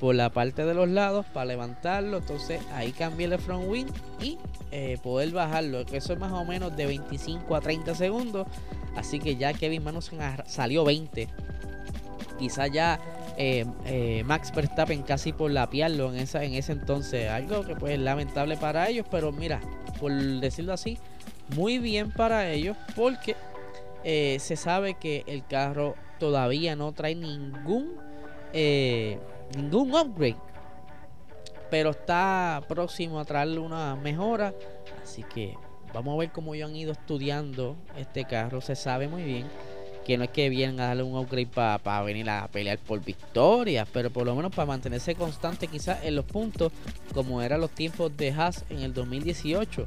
por 0.00 0.16
la 0.16 0.30
parte 0.30 0.64
de 0.64 0.74
los 0.74 0.88
lados 0.88 1.24
para 1.32 1.46
levantarlo. 1.46 2.18
Entonces 2.18 2.60
ahí 2.72 2.90
cambié 2.90 3.26
el 3.26 3.38
front 3.38 3.68
wing 3.68 3.86
y 4.20 4.38
eh, 4.72 4.98
poder 5.00 5.30
bajarlo. 5.30 5.78
Eso 5.92 6.12
es 6.14 6.18
más 6.18 6.32
o 6.32 6.44
menos 6.44 6.76
de 6.76 6.84
25 6.84 7.54
a 7.54 7.60
30 7.60 7.94
segundos. 7.94 8.48
Así 8.96 9.20
que 9.20 9.36
ya 9.36 9.52
Kevin 9.52 9.84
Magnussen 9.84 10.18
salió 10.46 10.84
20. 10.84 11.28
Quizá 12.40 12.66
ya 12.66 12.98
eh, 13.40 13.64
eh, 13.86 14.24
Max 14.26 14.52
Verstappen 14.52 15.02
casi 15.02 15.32
por 15.32 15.52
lapiarlo 15.52 16.12
en, 16.12 16.18
esa, 16.18 16.42
en 16.42 16.54
ese 16.54 16.72
entonces. 16.72 17.30
Algo 17.30 17.64
que 17.64 17.76
pues 17.76 17.96
lamentable 17.98 18.56
para 18.56 18.88
ellos. 18.88 19.06
Pero 19.10 19.30
mira, 19.30 19.60
por 20.00 20.12
decirlo 20.12 20.72
así, 20.72 20.98
muy 21.54 21.78
bien 21.78 22.10
para 22.10 22.50
ellos. 22.50 22.76
Porque 22.96 23.36
se 24.02 24.56
sabe 24.56 24.94
que 24.94 25.22
el 25.26 25.46
carro 25.46 25.94
todavía 26.18 26.74
no 26.74 26.92
trae 26.92 27.14
ningún 27.14 27.96
ningún 29.56 29.94
upgrade. 29.94 30.36
Pero 31.70 31.90
está 31.90 32.62
próximo 32.66 33.20
a 33.20 33.24
traerle 33.24 33.60
una 33.60 33.94
mejora. 33.94 34.52
Así 35.02 35.22
que 35.22 35.54
vamos 35.94 36.14
a 36.14 36.18
ver 36.18 36.32
cómo 36.32 36.54
ellos 36.54 36.70
han 36.70 36.76
ido 36.76 36.90
estudiando 36.90 37.76
este 37.96 38.24
carro. 38.24 38.60
Se 38.60 38.74
sabe 38.74 39.06
muy 39.06 39.22
bien 39.22 39.46
que 40.08 40.16
no 40.16 40.24
es 40.24 40.30
que 40.30 40.48
vienen 40.48 40.80
a 40.80 40.86
darle 40.86 41.02
un 41.02 41.14
upgrade 41.18 41.48
para 41.48 42.02
venir 42.02 42.30
a 42.30 42.48
pelear 42.48 42.78
por 42.78 43.04
victoria, 43.04 43.86
pero 43.92 44.08
por 44.08 44.24
lo 44.24 44.34
menos 44.34 44.50
para 44.54 44.64
mantenerse 44.64 45.14
constante 45.14 45.66
quizás 45.68 46.02
en 46.02 46.16
los 46.16 46.24
puntos, 46.24 46.72
como 47.12 47.42
eran 47.42 47.60
los 47.60 47.70
tiempos 47.72 48.16
de 48.16 48.30
Haas 48.30 48.64
en 48.70 48.78
el 48.78 48.94
2018. 48.94 49.84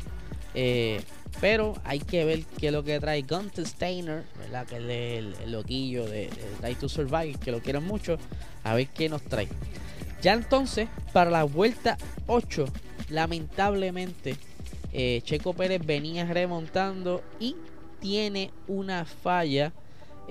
Eh, 0.53 1.01
pero 1.39 1.73
hay 1.83 1.97
que 1.97 2.23
ver 2.23 2.43
qué 2.59 2.67
es 2.67 2.71
lo 2.71 2.83
que 2.83 2.99
trae 2.99 3.23
Gunther 3.23 3.65
Steiner, 3.65 4.23
¿verdad? 4.37 4.67
que 4.67 4.75
es 4.75 5.41
el, 5.41 5.51
loquillo 5.51 6.05
de, 6.05 6.29
de 6.61 6.75
to 6.75 6.87
Survive, 6.87 7.39
que 7.43 7.51
lo 7.51 7.59
quieren 7.59 7.83
mucho. 7.83 8.19
A 8.63 8.75
ver 8.75 8.89
qué 8.89 9.09
nos 9.09 9.23
trae. 9.23 9.47
Ya 10.21 10.33
entonces, 10.33 10.87
para 11.13 11.31
la 11.31 11.45
vuelta 11.45 11.97
8, 12.27 12.65
lamentablemente, 13.09 14.35
eh, 14.93 15.21
Checo 15.23 15.55
Pérez 15.55 15.83
venía 15.83 16.25
remontando 16.25 17.23
y 17.39 17.55
tiene 17.99 18.51
una 18.67 19.05
falla 19.05 19.73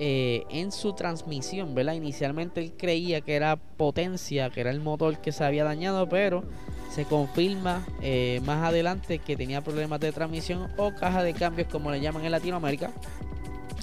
eh, 0.03 0.47
en 0.49 0.71
su 0.71 0.93
transmisión, 0.93 1.75
¿verdad? 1.75 1.93
Inicialmente 1.93 2.59
él 2.59 2.73
creía 2.75 3.21
que 3.21 3.35
era 3.35 3.55
potencia, 3.55 4.49
que 4.49 4.61
era 4.61 4.71
el 4.71 4.79
motor 4.79 5.19
que 5.19 5.31
se 5.31 5.43
había 5.43 5.63
dañado, 5.63 6.09
pero 6.09 6.43
se 6.89 7.05
confirma 7.05 7.85
eh, 8.01 8.41
más 8.43 8.65
adelante 8.65 9.19
que 9.19 9.35
tenía 9.35 9.61
problemas 9.61 9.99
de 9.99 10.11
transmisión 10.11 10.69
o 10.75 10.91
caja 10.95 11.21
de 11.21 11.35
cambios, 11.35 11.67
como 11.67 11.91
le 11.91 12.01
llaman 12.01 12.25
en 12.25 12.31
Latinoamérica. 12.31 12.89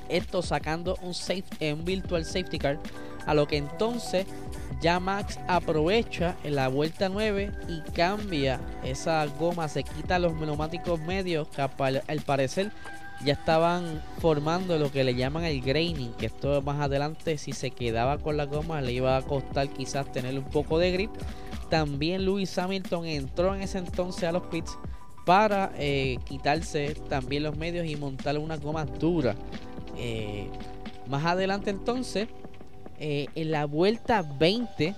Esto 0.08 0.42
sacando 0.42 0.98
un, 1.02 1.14
safe, 1.14 1.72
un 1.72 1.84
virtual 1.84 2.24
safety 2.24 2.58
car, 2.58 2.80
a 3.24 3.32
lo 3.32 3.46
que 3.46 3.58
entonces 3.58 4.26
ya 4.80 4.98
Max 4.98 5.38
aprovecha 5.46 6.34
en 6.42 6.56
la 6.56 6.66
vuelta 6.66 7.08
9 7.08 7.52
y 7.68 7.80
cambia 7.92 8.60
esa 8.82 9.24
goma, 9.38 9.68
se 9.68 9.84
quita 9.84 10.18
los 10.18 10.34
neumáticos 10.34 10.98
medios 10.98 11.46
que 11.46 11.62
al 11.62 12.20
parecer 12.22 12.72
ya 13.24 13.32
estaban 13.32 14.02
formando 14.20 14.78
lo 14.78 14.92
que 14.92 15.02
le 15.02 15.14
llaman 15.14 15.44
el 15.44 15.60
graining, 15.60 16.12
que 16.12 16.26
esto 16.26 16.62
más 16.62 16.80
adelante 16.80 17.36
si 17.36 17.52
se 17.52 17.70
quedaba 17.70 18.18
con 18.18 18.36
la 18.36 18.46
goma 18.46 18.80
le 18.80 18.92
iba 18.92 19.16
a 19.16 19.22
costar 19.22 19.68
quizás 19.68 20.10
tener 20.12 20.38
un 20.38 20.44
poco 20.44 20.78
de 20.78 20.92
grip. 20.92 21.10
También 21.68 22.24
Lewis 22.24 22.56
Hamilton 22.56 23.06
entró 23.06 23.54
en 23.54 23.62
ese 23.62 23.78
entonces 23.78 24.24
a 24.24 24.32
los 24.32 24.42
pits 24.44 24.78
para 25.26 25.72
eh, 25.76 26.18
quitarse 26.24 26.94
también 27.08 27.42
los 27.42 27.56
medios 27.56 27.86
y 27.86 27.96
montar 27.96 28.38
una 28.38 28.56
goma 28.56 28.84
dura. 28.84 29.34
Eh, 29.96 30.48
más 31.08 31.24
adelante 31.26 31.70
entonces, 31.70 32.28
eh, 32.98 33.26
en 33.34 33.50
la 33.50 33.66
vuelta 33.66 34.22
20, 34.22 34.94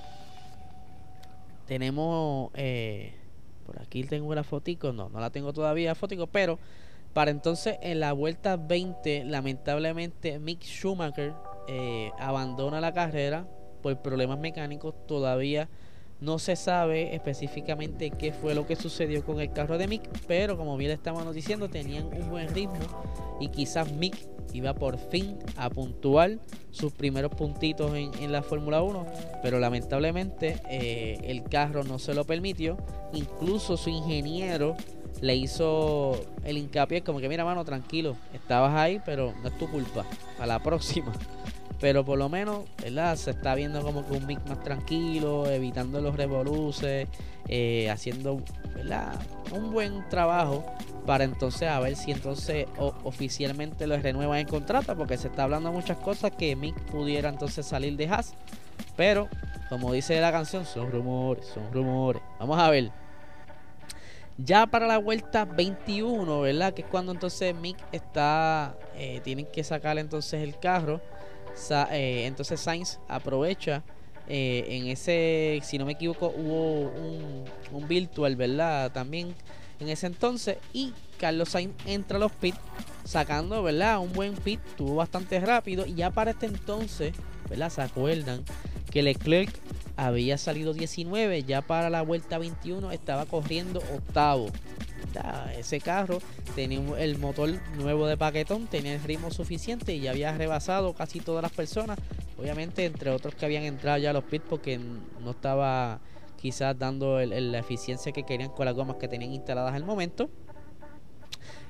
tenemos... 1.67 2.51
por 3.67 3.81
aquí 3.81 4.05
tengo 4.05 4.35
la 4.35 4.45
fotico, 4.45 4.93
no, 4.93 5.09
no 5.09 5.21
la 5.21 5.31
tengo 5.31 5.53
todavía 5.53 5.95
fotico, 5.95 6.27
pero 6.27 6.59
para 7.13 7.31
entonces 7.31 7.79
en 7.83 8.01
la 8.01 8.13
vuelta 8.13 8.57
20, 8.57 9.25
lamentablemente 9.25 10.39
Mick 10.39 10.63
Schumacher 10.63 11.35
eh, 11.69 12.11
abandona 12.19 12.81
la 12.81 12.93
carrera 12.93 13.47
por 13.83 14.01
problemas 14.01 14.39
mecánicos. 14.39 14.95
Todavía 15.07 15.69
no 16.21 16.39
se 16.39 16.55
sabe 16.55 17.15
específicamente 17.15 18.11
qué 18.11 18.33
fue 18.33 18.55
lo 18.55 18.67
que 18.67 18.77
sucedió 18.77 19.25
con 19.25 19.41
el 19.41 19.53
carro 19.53 19.79
de 19.79 19.89
Mick, 19.89 20.03
pero 20.27 20.57
como 20.57 20.77
bien 20.77 20.91
estábamos 20.91 21.35
diciendo, 21.35 21.69
tenían 21.69 22.07
un 22.07 22.29
buen 22.29 22.49
ritmo 22.55 22.79
y 23.41 23.49
quizás 23.49 23.91
Mick 23.93 24.17
iba 24.53 24.75
por 24.75 24.99
fin 24.99 25.39
a 25.57 25.71
puntuar 25.71 26.39
sus 26.71 26.93
primeros 26.93 27.33
puntitos 27.35 27.93
en, 27.95 28.33
la 28.33 28.43
Fórmula 28.43 28.83
1, 28.83 29.07
pero 29.43 29.59
lamentablemente 29.59 30.61
eh, 30.69 31.19
el 31.25 31.45
carro 31.45 31.85
no 31.85 31.99
se 31.99 32.15
lo 32.15 32.25
permitió. 32.25 32.77
Incluso 33.13 33.77
su 33.77 33.91
ingeniero 33.91 34.77
le 35.21 35.37
hizo 35.37 36.21
el 36.45 36.59
hincapié 36.59 37.03
como 37.03 37.21
que 37.21 37.29
mira 37.29 37.45
mano 37.45 37.65
tranquilo 37.65 38.17
estabas 38.33 38.75
ahí 38.75 39.01
pero 39.05 39.35
no 39.43 39.49
es 39.49 39.59
tu 39.59 39.69
culpa 39.71 40.05
a 40.39 40.47
la 40.47 40.59
próxima 40.59 41.13
pero 41.81 42.05
por 42.05 42.19
lo 42.19 42.29
menos 42.29 42.65
¿verdad? 42.83 43.17
se 43.17 43.31
está 43.31 43.55
viendo 43.55 43.83
como 43.83 44.07
que 44.07 44.13
un 44.13 44.27
mix 44.27 44.45
más 44.47 44.63
tranquilo 44.63 45.47
evitando 45.47 46.01
los 46.01 46.17
revoluces 46.17 47.09
eh, 47.49 47.91
haciendo 47.91 48.43
¿verdad? 48.75 49.19
un 49.53 49.73
buen 49.73 50.09
trabajo 50.09 50.65
para 51.07 51.25
entonces 51.25 51.69
a 51.69 51.81
ver 51.81 51.97
si 51.97 52.13
entonces 52.13 52.67
oficialmente 53.03 53.87
lo 53.87 53.97
renuevan 53.97 54.39
en 54.39 54.47
contrato 54.47 54.95
porque 54.97 55.17
se 55.17 55.29
está 55.29 55.45
hablando 55.45 55.73
muchas 55.73 55.97
cosas 55.99 56.31
que 56.33 56.55
Mick 56.55 56.79
pudiera 56.85 57.29
entonces 57.29 57.67
salir 57.67 57.97
de 57.97 58.09
Haas 58.09 58.35
pero 58.97 59.29
como 59.69 59.93
dice 59.93 60.21
la 60.21 60.31
canción 60.31 60.67
son 60.67 60.93
rumores 60.93 61.47
son 61.47 61.73
rumores 61.73 62.23
vamos 62.39 62.59
a 62.59 62.71
ver 62.71 62.93
ya 64.45 64.67
para 64.67 64.87
la 64.87 64.99
vuelta 64.99 65.45
21, 65.45 66.41
¿verdad? 66.41 66.73
Que 66.75 66.83
es 66.83 66.89
cuando 66.89 67.13
entonces 67.13 67.55
Mick 67.55 67.77
está, 67.93 68.77
eh, 68.97 69.21
tienen 69.23 69.47
que 69.47 69.65
sacar 69.65 69.99
entonces 69.99 70.43
el 70.43 70.59
carro. 70.59 71.01
Eh, 71.91 72.25
entonces 72.27 72.61
Sainz 72.61 73.01
aprovecha 73.09 73.83
eh, 74.29 74.65
en 74.69 74.87
ese, 74.87 75.61
si 75.63 75.79
no 75.79 75.85
me 75.85 75.93
equivoco, 75.93 76.29
hubo 76.29 76.91
un, 77.73 77.89
virtual, 77.89 78.37
¿verdad? 78.37 78.93
También 78.93 79.35
en 79.81 79.89
ese 79.89 80.07
entonces. 80.07 80.59
Y 80.73 80.95
Carlos 81.19 81.51
Sainz 81.51 81.75
entra 81.87 82.17
a 82.17 82.21
los 82.21 82.33
pits 82.33 82.59
sacando, 83.05 83.63
¿verdad? 83.63 83.99
Un 83.99 84.13
buen 84.13 84.35
pit, 84.35 84.61
tuvo 84.77 84.97
bastante 84.97 85.41
rápido. 85.41 85.85
Y 85.87 85.95
ya 85.95 86.11
para 86.11 86.31
este 86.31 86.47
entonces, 86.47 87.15
¿verdad? 87.49 87.71
¿Se 87.71 87.83
acuerdan? 87.83 88.45
Que 88.91 89.03
Leclerc 89.03 89.51
había 90.07 90.39
salido 90.39 90.73
19, 90.73 91.43
ya 91.43 91.61
para 91.61 91.91
la 91.91 92.01
vuelta 92.01 92.39
21 92.39 92.91
estaba 92.91 93.27
corriendo 93.27 93.81
octavo. 93.95 94.47
ese 95.59 95.79
carro 95.81 96.21
tenía 96.55 96.81
el 96.99 97.19
motor 97.19 97.51
nuevo 97.77 98.07
de 98.07 98.17
paquetón, 98.17 98.67
tenía 98.67 98.95
el 98.95 99.03
ritmo 99.03 99.31
suficiente 99.31 99.95
y 99.95 100.01
ya 100.01 100.13
había 100.13 100.33
rebasado 100.37 100.95
casi 100.95 101.21
todas 101.21 101.43
las 101.43 101.53
personas. 101.53 101.99
Obviamente, 102.39 102.87
entre 102.87 103.11
otros 103.11 103.35
que 103.35 103.45
habían 103.45 103.65
entrado 103.65 103.99
ya 103.99 104.11
a 104.11 104.13
los 104.15 104.25
pits 104.25 104.47
porque 104.49 104.79
no 104.79 105.33
estaba 105.33 106.01
quizás 106.41 106.79
dando 106.79 107.21
la 107.21 107.59
eficiencia 107.59 108.11
que 108.13 108.23
querían 108.23 108.51
con 108.51 108.65
las 108.65 108.75
gomas 108.75 108.97
que 108.97 109.07
tenían 109.07 109.33
instaladas 109.35 109.75
al 109.75 109.85
momento. 109.85 110.31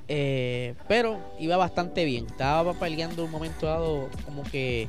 Eh, 0.07 0.75
pero 0.87 1.19
iba 1.37 1.57
bastante 1.57 2.05
bien. 2.05 2.27
Estaba 2.27 2.73
peleando 2.75 3.25
un 3.25 3.31
momento 3.31 3.65
dado 3.65 4.09
como 4.23 4.43
que 4.43 4.87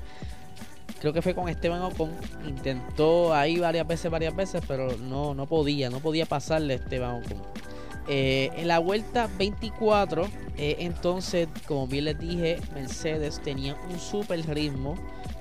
creo 1.02 1.12
que 1.12 1.20
fue 1.20 1.34
con 1.34 1.48
Esteban 1.48 1.82
Ocon, 1.82 2.12
intentó 2.46 3.34
ahí 3.34 3.58
varias 3.58 3.88
veces, 3.88 4.08
varias 4.08 4.36
veces, 4.36 4.62
pero 4.68 4.96
no, 4.98 5.34
no 5.34 5.46
podía, 5.46 5.90
no 5.90 5.98
podía 5.98 6.26
pasarle 6.26 6.74
a 6.74 6.76
Esteban 6.76 7.16
Ocon. 7.16 7.42
Eh, 8.06 8.50
en 8.54 8.68
la 8.68 8.78
vuelta 8.78 9.28
24, 9.36 10.28
eh, 10.56 10.76
entonces, 10.78 11.48
como 11.66 11.88
bien 11.88 12.04
les 12.04 12.20
dije, 12.20 12.60
Mercedes 12.72 13.40
tenía 13.42 13.76
un 13.90 13.98
super 13.98 14.46
ritmo, 14.46 14.94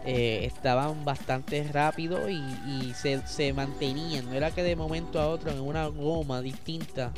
eh, 0.04 0.46
estaban 0.46 1.06
bastante 1.06 1.62
rápidos 1.72 2.22
y, 2.32 2.92
se, 2.96 3.22
se, 3.28 3.54
mantenían, 3.54 4.26
no 4.26 4.34
era 4.34 4.50
que 4.50 4.64
de 4.64 4.76
momento 4.76 5.20
a 5.20 5.28
otro 5.28 5.52
en 5.52 5.62
una 5.62 5.86
goma 5.86 6.42
distinta 6.42 7.14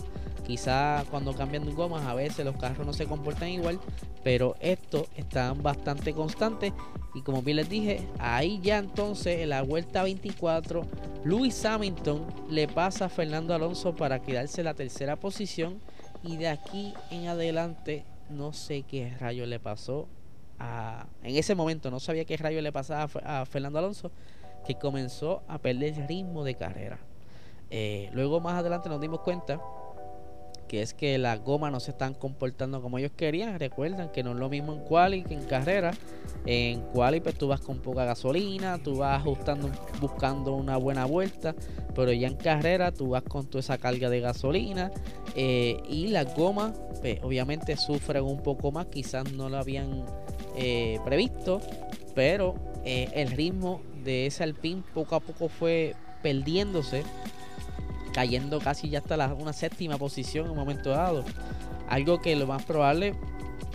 Quizá 0.46 1.06
cuando 1.10 1.34
cambian 1.34 1.66
de 1.66 1.72
gomas 1.72 2.06
a 2.06 2.14
veces 2.14 2.46
los 2.46 2.58
carros 2.58 2.86
no 2.86 2.94
se 2.94 3.06
comportan 3.06 3.50
igual, 3.50 3.80
pero 4.24 4.56
estos 4.60 5.08
están 5.16 5.64
bastante 5.64 6.14
constantes 6.14 6.74
y 7.14 7.22
como 7.22 7.42
bien 7.42 7.58
les 7.58 7.70
dije, 7.70 8.08
ahí 8.20 8.60
ya 8.62 8.80
entonces 8.80 9.42
en 9.42 9.50
la 9.50 9.62
vuelta 9.62 10.04
24, 10.04 10.86
Lewis 11.24 11.64
Hamilton 11.64 12.26
le 12.50 12.68
pasa 12.68 13.06
a 13.06 13.10
Fernando 13.10 13.54
Alonso 13.54 13.96
para 13.96 14.22
quedarse 14.22 14.62
en 14.62 14.66
la 14.66 14.74
tercera 14.74 15.16
posición 15.16 15.80
y 16.24 16.38
de 16.38 16.48
aquí 16.48 16.94
en 17.12 17.28
adelante 17.28 18.04
no 18.30 18.52
sé 18.52 18.84
qué 18.84 19.16
rayo 19.20 19.46
le 19.46 19.60
pasó 19.60 20.08
a... 20.60 21.06
En 21.22 21.36
ese 21.36 21.56
momento 21.56 21.92
no 21.92 22.00
sabía 22.00 22.26
qué 22.26 22.36
rayo 22.36 22.62
le 22.62 22.72
pasaba 22.72 23.10
a 23.24 23.46
Fernando 23.46 23.80
Alonso, 23.80 24.12
que 24.66 24.76
comenzó 24.76 25.44
a 25.48 25.60
perder 25.60 25.94
el 25.94 26.08
ritmo 26.08 26.44
de 26.44 26.56
carrera. 26.56 27.00
Eh, 27.70 28.10
luego 28.14 28.40
más 28.40 28.56
adelante 28.56 28.90
nos 28.90 29.02
dimos 29.02 29.22
cuenta 29.22 29.60
que 30.68 30.82
es 30.82 30.94
que 30.94 31.18
las 31.18 31.40
gomas 31.42 31.72
no 31.72 31.80
se 31.80 31.92
están 31.92 32.14
comportando 32.14 32.82
como 32.82 32.98
ellos 32.98 33.12
querían. 33.16 33.60
Recuerdan 33.60 34.12
que 34.12 34.24
no 34.24 34.32
es 34.32 34.38
lo 34.38 34.50
mismo 34.50 34.74
en 34.74 34.80
quali 34.80 35.24
que 35.24 35.34
en 35.34 35.44
carrera. 35.44 35.92
En 36.46 36.82
quali 36.82 37.22
pues 37.22 37.36
tú 37.36 37.48
vas 37.48 37.62
con 37.62 37.80
poca 37.80 38.06
gasolina, 38.06 38.78
tú 38.82 38.98
vas 38.98 39.20
ajustando, 39.20 39.70
buscando 40.02 40.54
una 40.54 40.76
buena 40.78 41.06
vuelta, 41.06 41.56
pero 41.96 42.12
ya 42.12 42.28
en 42.28 42.36
carrera 42.36 42.92
tú 42.92 43.10
vas 43.10 43.24
con 43.24 43.46
toda 43.46 43.62
esa 43.62 43.78
carga 43.78 44.10
de 44.10 44.20
gasolina 44.20 44.92
eh, 45.36 45.78
y 45.88 46.08
las 46.08 46.36
gomas 46.36 46.74
pues, 47.02 47.20
obviamente 47.24 47.78
sufren 47.78 48.24
un 48.24 48.42
poco 48.42 48.72
más, 48.72 48.88
quizás 48.88 49.32
no 49.32 49.50
lo 49.50 49.58
habían 49.58 50.06
eh, 50.58 51.00
previsto, 51.06 51.62
pero 52.14 52.56
eh, 52.84 53.10
el 53.14 53.32
ritmo 53.32 53.82
de 54.04 54.26
ese 54.26 54.44
Alpine 54.44 54.84
poco 54.94 55.16
a 55.16 55.20
poco 55.20 55.48
fue 55.48 55.96
perdiéndose 56.22 57.04
cayendo 58.14 58.60
casi 58.60 58.90
ya 58.90 59.00
hasta 59.00 59.18
la, 59.18 59.34
una 59.34 59.54
séptima 59.54 59.98
posición 59.98 60.46
en 60.46 60.52
un 60.52 60.58
momento 60.58 60.92
dado. 60.92 61.24
Algo 61.90 62.22
que 62.22 62.36
lo 62.36 62.48
más 62.48 62.64
probable, 62.64 63.16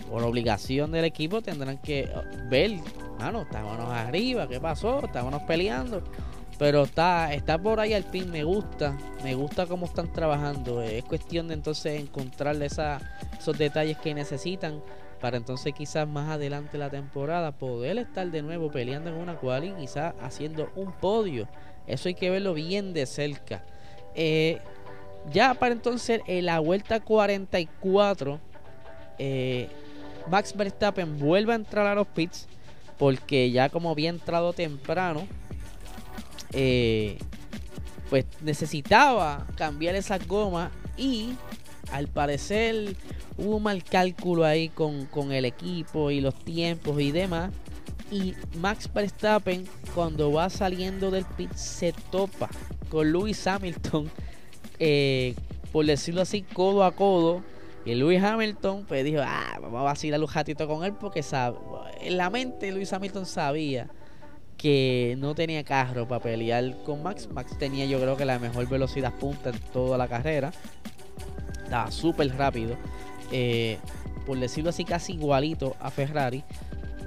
por 0.09 0.23
obligación 0.23 0.91
del 0.91 1.05
equipo, 1.05 1.41
tendrán 1.41 1.77
que 1.77 2.09
uh, 2.13 2.49
ver, 2.49 2.79
mano, 3.19 3.43
estábamos 3.43 3.89
arriba, 3.89 4.47
¿qué 4.47 4.59
pasó? 4.59 5.05
Estábamos 5.05 5.43
peleando. 5.43 6.01
Pero 6.57 6.83
está, 6.83 7.33
está 7.33 7.57
por 7.57 7.79
ahí 7.79 7.93
al 7.93 8.03
pin, 8.03 8.29
me 8.31 8.43
gusta, 8.43 8.97
me 9.23 9.33
gusta 9.33 9.65
cómo 9.65 9.85
están 9.85 10.11
trabajando. 10.11 10.81
Es 10.81 11.05
cuestión 11.05 11.47
de 11.47 11.53
entonces 11.53 12.01
encontrarle 12.01 12.65
esa, 12.65 12.99
esos 13.37 13.57
detalles 13.57 13.97
que 13.97 14.13
necesitan 14.13 14.81
para 15.21 15.37
entonces 15.37 15.73
quizás 15.73 16.07
más 16.07 16.29
adelante 16.29 16.77
la 16.77 16.89
temporada 16.89 17.51
poder 17.51 17.97
estar 17.97 18.29
de 18.29 18.41
nuevo 18.41 18.71
peleando 18.71 19.09
en 19.09 19.17
una 19.17 19.35
cual 19.35 19.65
y 19.65 19.71
quizás 19.73 20.13
haciendo 20.21 20.69
un 20.75 20.91
podio. 20.91 21.47
Eso 21.87 22.07
hay 22.07 22.15
que 22.15 22.29
verlo 22.29 22.53
bien 22.53 22.93
de 22.93 23.05
cerca. 23.05 23.63
Eh, 24.15 24.59
ya 25.31 25.53
para 25.53 25.73
entonces 25.73 26.21
en 26.27 26.45
la 26.45 26.59
vuelta 26.59 26.99
44, 26.99 28.39
eh, 29.17 29.69
Max 30.29 30.55
Verstappen 30.55 31.17
vuelve 31.19 31.53
a 31.53 31.55
entrar 31.55 31.85
a 31.87 31.95
los 31.95 32.07
pits 32.07 32.47
porque 32.97 33.51
ya 33.51 33.69
como 33.69 33.91
había 33.91 34.09
entrado 34.09 34.53
temprano, 34.53 35.27
eh, 36.51 37.17
pues 38.09 38.25
necesitaba 38.41 39.47
cambiar 39.55 39.95
esas 39.95 40.27
gomas 40.27 40.71
y 40.97 41.33
al 41.91 42.07
parecer 42.07 42.95
hubo 43.37 43.57
un 43.57 43.63
mal 43.63 43.83
cálculo 43.83 44.45
ahí 44.45 44.69
con, 44.69 45.05
con 45.05 45.31
el 45.31 45.45
equipo 45.45 46.11
y 46.11 46.21
los 46.21 46.35
tiempos 46.35 46.99
y 46.99 47.11
demás. 47.11 47.51
Y 48.11 48.33
Max 48.57 48.89
Verstappen 48.91 49.67
cuando 49.93 50.31
va 50.31 50.49
saliendo 50.49 51.11
del 51.11 51.25
pit 51.25 51.53
se 51.53 51.93
topa 52.11 52.49
con 52.89 53.11
Lewis 53.11 53.45
Hamilton, 53.47 54.09
eh, 54.79 55.35
por 55.71 55.85
decirlo 55.85 56.21
así, 56.21 56.41
codo 56.41 56.83
a 56.83 56.91
codo. 56.91 57.43
Y 57.85 57.95
Lewis 57.95 58.21
Hamilton 58.21 58.85
pues 58.87 59.05
dijo, 59.05 59.21
ah, 59.23 59.57
vamos 59.61 59.79
a 59.79 59.83
vacilar 59.83 60.19
un 60.19 60.27
ratito 60.27 60.67
con 60.67 60.83
él 60.83 60.93
porque 60.93 61.23
sabe, 61.23 61.57
en 62.01 62.17
la 62.17 62.29
mente 62.29 62.71
Lewis 62.71 62.91
Hamilton 62.91 63.25
sabía 63.25 63.89
que 64.59 65.15
no 65.17 65.33
tenía 65.33 65.63
carro 65.63 66.07
para 66.07 66.21
pelear 66.21 66.83
con 66.83 67.01
Max. 67.01 67.29
Max 67.31 67.57
tenía 67.57 67.85
yo 67.85 67.99
creo 67.99 68.17
que 68.17 68.25
la 68.25 68.37
mejor 68.37 68.67
velocidad 68.67 69.13
punta 69.13 69.49
en 69.49 69.59
toda 69.71 69.97
la 69.97 70.07
carrera. 70.07 70.51
Estaba 71.63 71.89
súper 71.91 72.35
rápido. 72.35 72.75
Eh, 73.31 73.77
por 74.25 74.37
decirlo 74.37 74.69
así, 74.69 74.83
casi 74.83 75.13
igualito 75.13 75.75
a 75.79 75.89
Ferrari. 75.89 76.43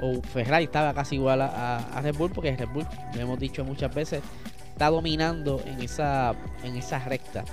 O 0.01 0.23
Ferrari 0.23 0.65
estaba 0.65 0.95
casi 0.95 1.17
igual 1.17 1.43
a, 1.43 1.77
a 1.77 2.01
Red 2.01 2.17
Bull 2.17 2.33
porque 2.33 2.57
Red 2.57 2.69
Bull, 2.71 2.87
lo 3.15 3.21
hemos 3.21 3.39
dicho 3.39 3.65
muchas 3.65 3.95
veces, 3.95 4.23
está 4.83 4.91
dominando 4.91 5.63
en 5.65 5.81
esa, 5.81 6.35
en 6.65 6.83
recta. 7.07 7.45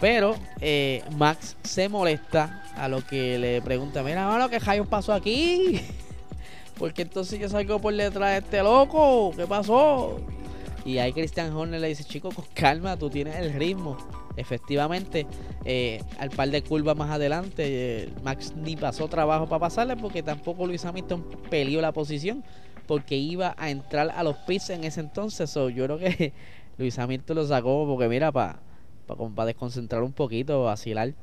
Pero 0.00 0.36
eh, 0.60 1.02
Max 1.16 1.56
se 1.62 1.88
molesta 1.88 2.62
a 2.76 2.88
lo 2.88 3.02
que 3.06 3.38
le 3.38 3.62
pregunta, 3.62 4.02
mira, 4.02 4.26
mano, 4.28 4.50
¿qué 4.50 4.60
Jairo 4.60 4.84
pasó 4.84 5.14
aquí? 5.14 5.80
Porque 6.78 7.02
entonces 7.02 7.40
yo 7.40 7.48
salgo 7.48 7.78
por 7.78 7.94
detrás 7.94 8.32
de 8.32 8.38
este 8.38 8.62
loco, 8.62 9.32
¿qué 9.34 9.46
pasó? 9.46 10.20
Y 10.84 10.98
ahí 10.98 11.14
Christian 11.14 11.54
Horner 11.54 11.80
le 11.80 11.88
dice, 11.88 12.04
chico, 12.04 12.30
con 12.32 12.44
calma, 12.52 12.98
tú 12.98 13.08
tienes 13.08 13.36
el 13.36 13.54
ritmo. 13.54 13.96
Efectivamente, 14.36 15.26
eh, 15.64 16.02
al 16.18 16.28
par 16.28 16.50
de 16.50 16.62
curvas 16.62 16.98
más 16.98 17.10
adelante, 17.10 17.64
eh, 17.66 18.12
Max 18.22 18.52
ni 18.54 18.76
pasó 18.76 19.08
trabajo 19.08 19.48
para 19.48 19.60
pasarle 19.60 19.96
porque 19.96 20.22
tampoco 20.22 20.66
Luis 20.66 20.84
Hamilton 20.84 21.24
peleó 21.48 21.80
la 21.80 21.92
posición 21.92 22.44
porque 22.88 23.16
iba 23.16 23.54
a 23.58 23.70
entrar 23.70 24.10
a 24.10 24.22
los 24.24 24.36
pits 24.38 24.70
en 24.70 24.82
ese 24.82 25.00
entonces. 25.00 25.54
Yo 25.54 25.84
creo 25.84 25.98
que 25.98 26.32
Luis 26.78 26.98
Hamilton 26.98 27.36
lo 27.36 27.46
sacó 27.46 27.86
porque, 27.86 28.08
mira, 28.08 28.32
para 28.32 28.60
pa, 29.06 29.44
desconcentrar 29.44 30.02
un 30.02 30.12
poquito, 30.12 30.64
vacilar. 30.64 31.14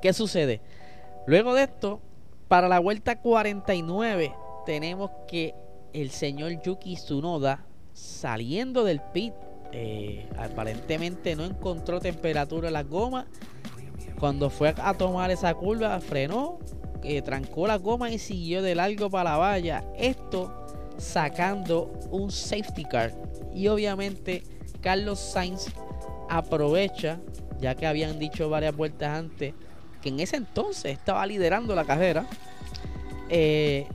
¿Qué 0.00 0.12
sucede? 0.12 0.60
Luego 1.26 1.54
de 1.54 1.64
esto, 1.64 2.00
para 2.48 2.68
la 2.68 2.78
vuelta 2.78 3.20
49, 3.20 4.32
tenemos 4.64 5.10
que 5.28 5.54
el 5.92 6.10
señor 6.10 6.62
Yuki 6.62 6.94
Tsunoda 6.94 7.66
saliendo 7.92 8.84
del 8.84 9.00
pit. 9.12 9.34
Eh, 9.72 10.28
aparentemente 10.38 11.34
no 11.34 11.44
encontró 11.44 12.00
temperatura 12.00 12.68
en 12.68 12.74
la 12.74 12.84
goma. 12.84 13.26
Cuando 14.18 14.48
fue 14.48 14.72
a 14.76 14.94
tomar 14.94 15.30
esa 15.30 15.52
curva, 15.54 15.98
frenó 16.00 16.60
trancó 17.22 17.66
la 17.66 17.76
goma 17.78 18.10
y 18.10 18.18
siguió 18.18 18.62
de 18.62 18.74
largo 18.74 19.10
para 19.10 19.32
la 19.32 19.36
valla. 19.36 19.84
Esto 19.96 20.52
sacando 20.96 21.92
un 22.10 22.30
safety 22.30 22.84
car. 22.84 23.12
Y 23.54 23.68
obviamente 23.68 24.42
Carlos 24.80 25.18
Sainz 25.18 25.68
aprovecha, 26.28 27.18
ya 27.60 27.74
que 27.74 27.86
habían 27.86 28.18
dicho 28.18 28.48
varias 28.48 28.76
vueltas 28.76 29.16
antes, 29.16 29.54
que 30.02 30.08
en 30.08 30.20
ese 30.20 30.36
entonces 30.36 30.92
estaba 30.92 31.24
liderando 31.26 31.74
la 31.74 31.84
carrera. 31.84 32.26
Eh, 33.30 33.86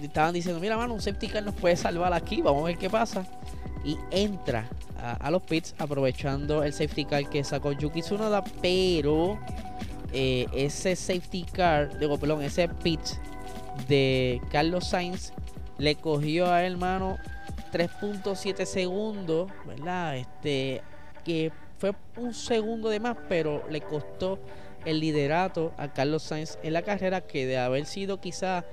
estaban 0.00 0.32
diciendo, 0.32 0.60
mira 0.60 0.76
mano, 0.76 0.94
un 0.94 1.00
safety 1.00 1.28
car 1.28 1.42
nos 1.42 1.54
puede 1.54 1.76
salvar 1.76 2.12
aquí, 2.12 2.40
vamos 2.40 2.62
a 2.62 2.66
ver 2.66 2.78
qué 2.78 2.88
pasa. 2.88 3.26
Y 3.84 3.98
entra 4.10 4.68
a, 5.20 5.30
los 5.30 5.42
pits 5.42 5.74
aprovechando 5.78 6.62
el 6.62 6.72
safety 6.72 7.04
car 7.04 7.28
que 7.28 7.42
sacó 7.42 7.72
Yuki 7.72 8.00
Tsunoda, 8.00 8.44
pero 8.62 9.38
eh, 10.12 10.46
ese 10.54 10.94
safety 10.94 11.42
car, 11.42 11.98
digo, 11.98 12.18
perdón, 12.18 12.42
ese 12.42 12.68
pitch 12.68 13.18
de 13.88 14.40
Carlos 14.50 14.86
Sainz 14.86 15.32
le 15.78 15.96
cogió 15.96 16.46
a 16.52 16.64
hermano 16.64 17.18
3.7 17.72 18.64
segundos, 18.66 19.50
¿verdad? 19.66 20.16
Este, 20.16 20.82
que 21.24 21.50
fue 21.78 21.94
un 22.16 22.34
segundo 22.34 22.88
de 22.88 23.00
más, 23.00 23.16
pero 23.28 23.64
le 23.70 23.80
costó 23.80 24.38
el 24.84 25.00
liderato 25.00 25.72
a 25.78 25.92
Carlos 25.92 26.22
Sainz 26.22 26.58
en 26.62 26.72
la 26.72 26.82
carrera 26.82 27.22
que 27.22 27.46
de 27.46 27.58
haber 27.58 27.86
sido 27.86 28.20
quizá 28.20 28.64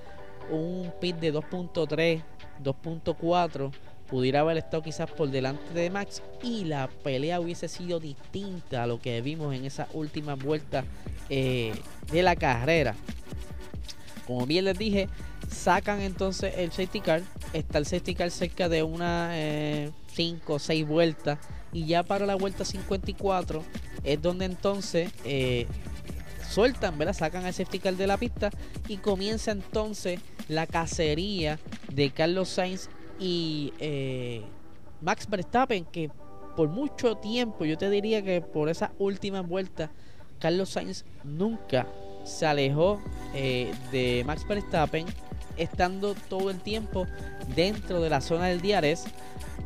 un 0.50 0.92
pit 1.00 1.16
de 1.18 1.34
2.3, 1.34 2.22
2.4 2.64 3.72
pudiera 4.10 4.40
haber 4.40 4.58
estado 4.58 4.82
quizás 4.82 5.10
por 5.10 5.30
delante 5.30 5.72
de 5.74 5.90
Max 5.90 6.24
y 6.42 6.66
la 6.66 6.90
pelea 7.04 7.40
hubiese 7.40 7.68
sido 7.68 8.00
distinta 8.00 8.84
a 8.84 8.88
lo 8.88 9.00
que 9.00 9.22
vimos 9.22 9.56
en 9.56 9.66
esa 9.66 9.88
última 9.94 10.34
vuelta 10.34 10.84
eh, 11.30 11.74
de 12.12 12.24
la 12.24 12.36
carrera. 12.36 12.96
Como 14.30 14.46
bien 14.46 14.66
les 14.66 14.78
dije, 14.78 15.10
sacan 15.50 16.02
entonces 16.02 16.54
el 16.56 16.70
safety 16.70 17.02
car. 17.02 17.24
Está 17.52 17.80
el 17.80 17.88
safety 17.88 18.14
car 18.14 18.30
cerca 18.30 18.70
de 18.70 18.84
unas 18.84 19.36
5 20.14 20.54
o 20.54 20.60
6 20.60 20.88
vueltas. 20.88 21.40
Y 21.74 21.88
ya 21.88 22.04
para 22.04 22.28
la 22.28 22.36
vuelta 22.36 22.64
54 22.64 23.64
es 24.04 24.22
donde 24.22 24.46
entonces 24.46 25.12
eh, 25.26 25.66
sueltan, 26.48 26.96
¿verdad? 27.00 27.14
Sacan 27.14 27.44
el 27.48 27.56
safety 27.56 27.80
car 27.80 27.96
de 27.96 28.06
la 28.06 28.18
pista 28.18 28.52
y 28.88 28.98
comienza 28.98 29.50
entonces 29.50 30.20
la 30.48 30.68
cacería 30.68 31.58
de 31.92 32.12
Carlos 32.12 32.50
Sainz 32.50 32.88
y 33.20 33.74
eh, 33.80 34.44
Max 35.02 35.28
Verstappen, 35.28 35.86
que 35.86 36.12
por 36.56 36.70
mucho 36.70 37.18
tiempo, 37.18 37.66
yo 37.66 37.80
te 37.80 37.90
diría 37.90 38.22
que 38.22 38.42
por 38.42 38.70
esa 38.70 38.92
última 39.00 39.42
vuelta, 39.42 39.90
Carlos 40.38 40.70
Sainz 40.70 41.04
nunca 41.24 41.88
se 42.24 42.46
alejó 42.46 43.02
eh, 43.34 43.72
de 43.92 44.24
Max 44.26 44.46
Verstappen, 44.48 45.06
estando 45.58 46.16
todo 46.16 46.50
el 46.50 46.60
tiempo 46.60 47.06
dentro 47.56 48.02
de 48.02 48.10
la 48.10 48.22
zona 48.22 48.48
del 48.48 48.62
Diares. 48.62 49.06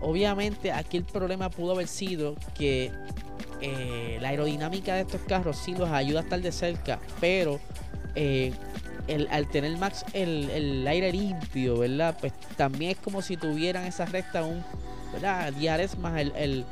Obviamente 0.02 0.72
aquí 0.72 0.98
el 0.98 1.06
problema 1.06 1.50
pudo 1.50 1.74
haber 1.74 1.88
sido 1.88 2.36
que 2.58 2.92
eh, 3.62 4.18
la 4.20 4.30
aerodinámica 4.30 4.96
de 4.96 5.02
estos 5.02 5.22
carros 5.22 5.58
sí 5.58 5.74
los 5.74 5.89
ayuda 5.89 6.20
a 6.20 6.24
estar 6.24 6.42
de 6.42 6.52
cerca, 6.52 7.00
pero 7.22 7.60
eh, 8.16 8.52
el, 9.08 9.28
al 9.32 9.48
tener 9.48 9.78
Max 9.78 10.06
el, 10.13 10.86
aire 10.88 11.12
limpio, 11.12 11.80
¿verdad? 11.80 12.18
Pues 12.20 12.34
también 12.58 12.92
es 12.92 12.98
como 12.98 13.22
si 13.22 13.38
tuvieran 13.38 13.86
esa 13.86 14.06
recta 14.06 14.44
un, 14.44 14.63
¿verdad? 15.13 15.80
es 15.80 15.98
más 15.98 16.20
el, 16.20 16.34
el, 16.36 16.66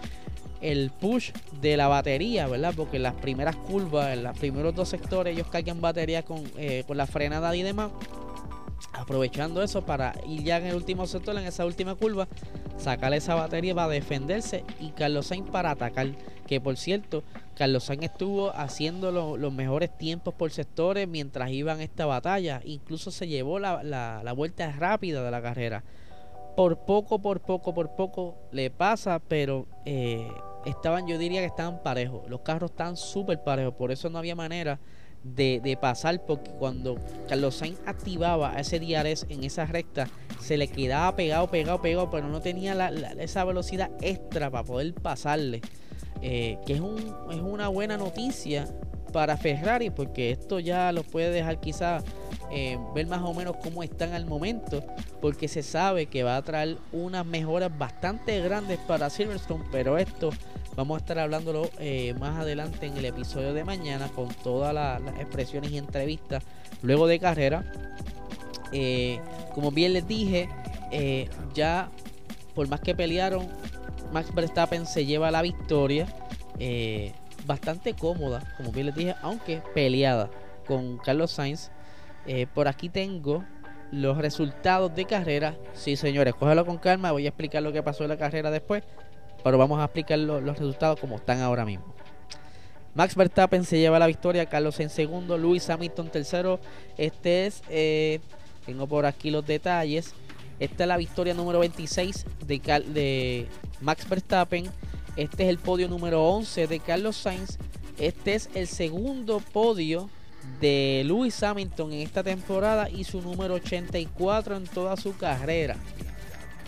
push 1.00 1.32
de 1.62 1.78
la 1.78 1.88
batería, 1.88 2.48
¿verdad? 2.48 2.74
Porque 2.76 2.98
en 2.98 3.04
las 3.04 3.16
primeras 3.16 3.56
curvas, 3.56 4.14
en 4.14 4.24
los 4.24 4.38
primeros 4.38 4.76
dos 4.76 4.90
sectores, 4.90 5.34
ellos 5.34 5.48
cargan 5.48 5.82
batería 5.82 6.24
con, 6.24 6.44
eh, 6.58 6.84
con 6.88 6.98
la 6.98 7.08
frenada 7.08 7.56
y 7.56 7.64
demás 7.64 7.92
aprovechando 8.94 9.64
eso 9.64 9.84
para 9.84 10.14
ir 10.28 10.44
ya 10.44 10.58
en 10.58 10.68
el 10.68 10.76
último 10.76 11.08
sector, 11.08 11.38
en 11.38 11.46
esa 11.46 11.66
última 11.66 11.96
curva, 11.96 12.28
sacar 12.78 13.14
esa 13.14 13.36
batería 13.36 13.76
para 13.76 13.88
defenderse 13.88 14.64
y 14.80 14.90
Carlos 14.92 15.28
Sainz 15.28 15.50
para 15.50 15.72
atacar. 15.72 16.10
Que 16.48 16.60
por 16.60 16.78
cierto, 16.78 17.24
Carlos 17.56 17.86
Sainz 17.86 18.04
estuvo 18.04 18.52
haciendo 18.52 19.12
los 19.12 19.54
mejores 19.54 19.96
tiempos 19.98 20.34
por 20.34 20.52
sectores 20.52 21.08
mientras 21.08 21.52
iban 21.52 21.82
esta 21.82 22.06
batalla. 22.06 22.62
Incluso 22.66 23.12
se 23.12 23.28
llevó 23.28 23.60
la, 23.60 23.84
la, 23.84 24.34
vuelta 24.34 24.72
rápida 24.72 25.24
de 25.24 25.32
la 25.32 25.42
carrera. 25.42 25.84
Por 26.56 26.80
poco, 26.80 27.20
por 27.20 27.40
poco, 27.40 27.74
por 27.74 27.96
poco 27.96 28.36
le 28.52 28.70
pasa, 28.70 29.20
pero 29.20 29.68
eh, 29.86 30.28
estaban, 30.66 31.08
yo 31.08 31.18
diría 31.18 31.42
que 31.42 31.48
estaban 31.48 31.82
parejos. 31.84 32.30
Los 32.30 32.42
carros 32.42 32.72
estaban 32.72 32.98
súper 32.98 33.44
parejos, 33.44 33.74
por 33.76 33.92
eso 33.92 34.10
no 34.10 34.18
había 34.18 34.36
manera 34.36 34.80
de, 35.24 35.78
pasar 35.80 36.26
porque 36.26 36.50
cuando 36.52 36.98
Carlos 37.28 37.56
Sainz 37.56 37.80
activaba 37.86 38.60
ese 38.60 38.80
DRS 38.80 39.28
en 39.30 39.44
esa 39.44 39.66
recta 39.66 40.08
se 40.40 40.58
le 40.58 40.68
quedaba 40.68 41.16
pegado, 41.16 41.48
pegado, 41.48 41.82
pegado, 41.82 42.10
pero 42.10 42.28
no 42.28 42.42
tenía 42.42 42.90
esa 43.20 43.44
velocidad 43.44 43.92
extra 44.02 44.50
para 44.50 44.64
poder 44.64 44.94
pasarle. 44.94 45.62
Eh, 46.24 46.60
que 46.68 46.74
es, 46.74 46.80
un, 46.80 46.98
es 47.32 47.42
una 47.42 47.68
buena 47.68 47.98
noticia 47.98 48.68
para 49.12 49.38
Ferrari 49.38 49.90
porque 49.90 50.32
esto 50.32 50.60
ya 50.60 50.92
lo 50.92 51.04
puede 51.04 51.32
dejar 51.32 51.60
quizás 51.60 52.04
eh, 52.52 52.78
ver 52.94 53.08
más 53.08 53.22
o 53.22 53.34
menos 53.34 53.56
cómo 53.64 53.84
están 53.84 54.14
al 54.14 54.26
momento 54.26 54.84
porque 55.22 55.48
se 55.48 55.64
sabe 55.64 56.08
que 56.08 56.24
va 56.24 56.36
a 56.36 56.42
traer 56.42 56.78
unas 56.92 57.26
mejoras 57.26 57.76
bastante 57.78 58.42
grandes 58.42 58.80
para 58.80 59.10
Silverstone 59.10 59.64
pero 59.72 59.98
esto 59.98 60.32
Vamos 60.74 60.96
a 60.96 61.00
estar 61.00 61.20
hablándolo 61.20 61.70
eh, 61.80 62.14
más 62.18 62.40
adelante 62.40 62.86
en 62.86 62.96
el 62.96 63.04
episodio 63.04 63.54
de 63.54 63.66
mañana 63.66 64.08
con 64.08 64.30
todas 64.30 64.74
las, 64.74 65.02
expresiones 65.20 65.70
y 65.72 65.78
entrevistas 65.78 66.46
luego 66.82 67.08
de 67.08 67.20
carrera. 67.20 67.70
Eh, 68.72 69.20
como 69.54 69.72
bien 69.72 69.92
les 69.92 70.08
dije, 70.08 70.48
ya 71.54 71.92
por 72.56 72.70
más 72.70 72.80
que 72.80 72.96
pelearon, 72.96 73.50
Max 74.14 74.34
Verstappen 74.34 74.86
se 74.86 75.06
lleva 75.06 75.30
la 75.30 75.42
victoria. 75.42 76.08
Bastante 77.46 77.94
cómoda, 77.94 78.42
como 78.58 78.72
bien 78.72 78.88
les 78.88 78.96
dije, 78.96 79.16
aunque 79.22 79.62
peleada 79.74 80.30
con 80.66 80.98
Carlos 80.98 81.32
Sainz. 81.32 81.72
por 82.54 82.68
aquí 82.68 82.90
tengo 82.90 83.44
los 83.92 84.18
resultados 84.18 84.94
de 84.96 85.06
carrera. 85.06 85.56
Sí, 85.74 85.96
señores, 85.96 86.34
cógelo 86.36 86.66
con 86.66 86.78
calma. 86.78 87.12
Voy 87.12 87.26
a 87.26 87.30
explicar 87.30 87.62
lo 87.62 87.74
que 87.74 87.84
pasó 87.84 88.04
en 88.04 88.10
la 88.10 88.18
carrera 88.18 88.52
después 88.52 88.84
pero 89.44 89.58
vamos 89.58 89.80
a 89.80 89.86
explicar 89.86 90.20
los 90.20 90.44
resultados 90.44 91.00
como 91.00 91.16
están 91.16 91.42
ahora 91.42 91.66
mismo. 91.66 91.94
Max 92.94 93.16
Verstappen 93.16 93.64
se 93.64 93.80
lleva 93.80 94.00
la 94.00 94.08
victoria, 94.08 94.46
Carlos 94.48 94.80
en 94.80 94.90
segundo, 94.90 95.38
Luis 95.38 95.70
Hamilton 95.70 96.10
tercero. 96.10 96.60
Este 96.98 97.48
es, 97.48 97.64
eh, 97.70 98.20
tengo 98.66 98.88
por 98.88 99.06
aquí 99.06 99.32
los 99.32 99.46
detalles. 99.46 100.14
Esta 100.60 100.84
es 100.84 100.88
la 100.88 100.98
victoria 100.98 101.34
número 101.34 101.60
26 101.60 102.26
de, 102.46 102.60
de 102.94 103.48
Max 103.80 104.08
Verstappen. 104.08 104.70
Este 105.16 105.44
es 105.44 105.50
el 105.50 105.58
podio 105.58 105.90
número 105.90 106.24
11 106.24 106.68
de 106.68 106.80
Carlos 106.80 107.18
Sainz. 107.18 107.58
Este 107.98 108.34
es 108.34 108.50
el 108.56 108.68
segundo 108.68 109.42
podio 109.52 110.10
de 110.60 111.04
Lewis 111.06 111.44
Hamilton 111.44 111.92
en 111.94 112.00
esta 112.00 112.24
temporada 112.24 112.90
y 112.90 113.04
su 113.04 113.22
número 113.22 113.56
84 113.56 114.56
en 114.56 114.64
toda 114.66 114.96
su 114.96 115.16
carrera. 115.18 115.76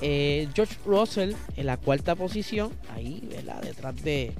Eh, 0.01 0.49
George 0.53 0.75
Russell 0.85 1.33
en 1.55 1.65
la 1.65 1.77
cuarta 1.77 2.15
posición, 2.15 2.71
ahí. 2.93 3.27
Detrás 3.63 3.95
de, 4.03 4.33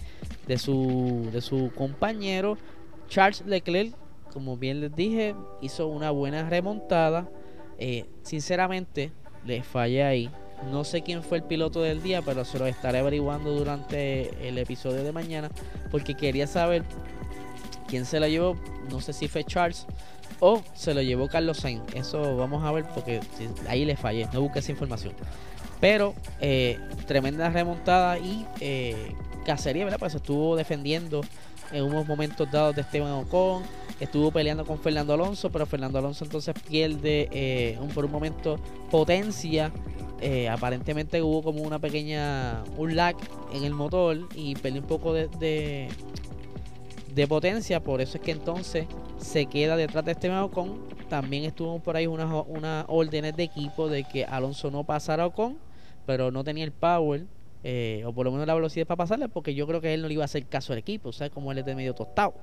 de, 0.48 0.58
su, 0.58 1.30
de 1.32 1.42
su 1.42 1.72
compañero. 1.74 2.58
Charles 3.08 3.46
Leclerc, 3.46 3.96
como 4.34 4.58
bien 4.58 4.82
les 4.82 4.94
dije, 4.94 5.36
hizo 5.62 5.88
una 5.88 6.12
buena 6.12 6.50
remontada. 6.50 7.30
Eh, 7.78 8.06
sinceramente, 8.24 9.12
le 9.46 9.64
fallé 9.64 10.04
ahí. 10.04 10.32
No 10.72 10.84
sé 10.84 11.02
quién 11.02 11.24
fue 11.24 11.38
el 11.38 11.44
piloto 11.44 11.82
del 11.82 12.02
día, 12.02 12.22
pero 12.22 12.46
se 12.46 12.60
lo 12.60 12.66
estaré 12.66 13.00
averiguando 13.00 13.52
durante 13.52 14.48
el 14.48 14.58
episodio 14.58 15.04
de 15.04 15.12
mañana. 15.12 15.50
Porque 15.92 16.16
quería 16.16 16.48
saber 16.48 16.84
quién 17.88 18.06
se 18.06 18.20
la 18.20 18.28
llevó. 18.28 18.56
No 18.90 19.02
sé 19.02 19.14
si 19.14 19.28
fue 19.28 19.44
Charles 19.44 19.86
o 20.40 20.62
se 20.74 20.94
lo 20.94 21.02
llevó 21.02 21.28
Carlos 21.28 21.58
Sainz. 21.58 21.84
Eso 21.94 22.36
vamos 22.36 22.64
a 22.64 22.72
ver 22.72 22.86
porque 22.94 23.22
ahí 23.68 23.86
le 23.86 23.96
fallé. 23.96 24.28
No 24.34 24.42
busqué 24.42 24.60
esa 24.60 24.72
información. 24.72 25.14
Pero 25.80 26.14
eh, 26.40 26.80
tremenda 27.08 27.50
remontada 27.50 28.18
y 28.18 28.46
eh, 28.60 29.14
cacería, 29.46 29.86
¿verdad? 29.86 30.00
Pues 30.00 30.16
estuvo 30.16 30.56
defendiendo 30.56 31.22
en 31.72 31.84
unos 31.84 32.08
momentos 32.08 32.50
dados 32.52 32.76
de 32.76 32.82
Esteban 32.82 33.12
Ocon. 33.12 33.64
Estuvo 34.00 34.32
peleando 34.32 34.66
con 34.66 34.80
Fernando 34.80 35.14
Alonso, 35.14 35.50
pero 35.50 35.66
Fernando 35.66 36.00
Alonso 36.00 36.26
entonces 36.26 36.54
pierde 36.68 37.30
eh, 37.32 37.78
un, 37.80 37.90
por 37.90 38.06
un 38.06 38.12
momento 38.12 38.58
potencia. 38.92 39.72
Aparentemente 40.50 41.22
hubo 41.22 41.44
como 41.44 41.64
una 41.64 41.80
pequeña 41.80 42.64
un 42.78 42.96
lag 42.96 43.16
en 43.54 43.64
el 43.64 43.74
motor 43.74 44.18
y 44.36 44.56
perdió 44.56 44.82
un 44.82 44.88
poco 44.88 45.14
de, 45.14 45.28
de 47.14 47.28
potencia, 47.28 47.82
por 47.82 48.02
eso 48.02 48.18
es 48.18 48.24
que 48.24 48.32
entonces 48.32 48.88
se 49.18 49.46
queda 49.46 49.76
detrás 49.76 50.04
de 50.06 50.14
este 50.14 50.30
Ocon. 50.32 50.82
También 51.10 51.44
estuvo 51.44 51.80
por 51.80 51.96
ahí 51.96 52.08
unas, 52.08 52.46
una 52.48 52.86
órdenes 52.88 53.36
de 53.36 53.44
equipo 53.44 53.88
de 53.88 54.04
que 54.04 54.26
Alonso 54.26 54.72
no 54.72 54.84
pasara 54.84 55.26
Ocon, 55.26 55.58
pero 56.06 56.32
no 56.32 56.44
tenía 56.44 56.64
el 56.64 56.72
power, 56.72 57.26
eh, 57.64 58.04
o 58.06 58.14
por 58.14 58.26
lo 58.26 58.32
menos 58.32 58.48
la 58.48 58.56
velocidad 58.56 58.88
para 58.88 58.98
pasarle, 58.98 59.30
porque 59.30 59.54
yo 59.54 59.68
creo 59.68 59.80
que 59.80 59.94
él 59.94 60.02
no 60.02 60.08
le 60.08 60.16
iba 60.16 60.24
a 60.24 60.26
hacer 60.26 60.46
caso 60.48 60.74
al 60.74 60.80
equipo, 60.80 61.12
sea, 61.12 61.30
como 61.30 61.52
él 61.52 61.60
es 61.60 61.66
de 61.66 61.76
medio 61.76 61.94
tostado. 61.94 62.34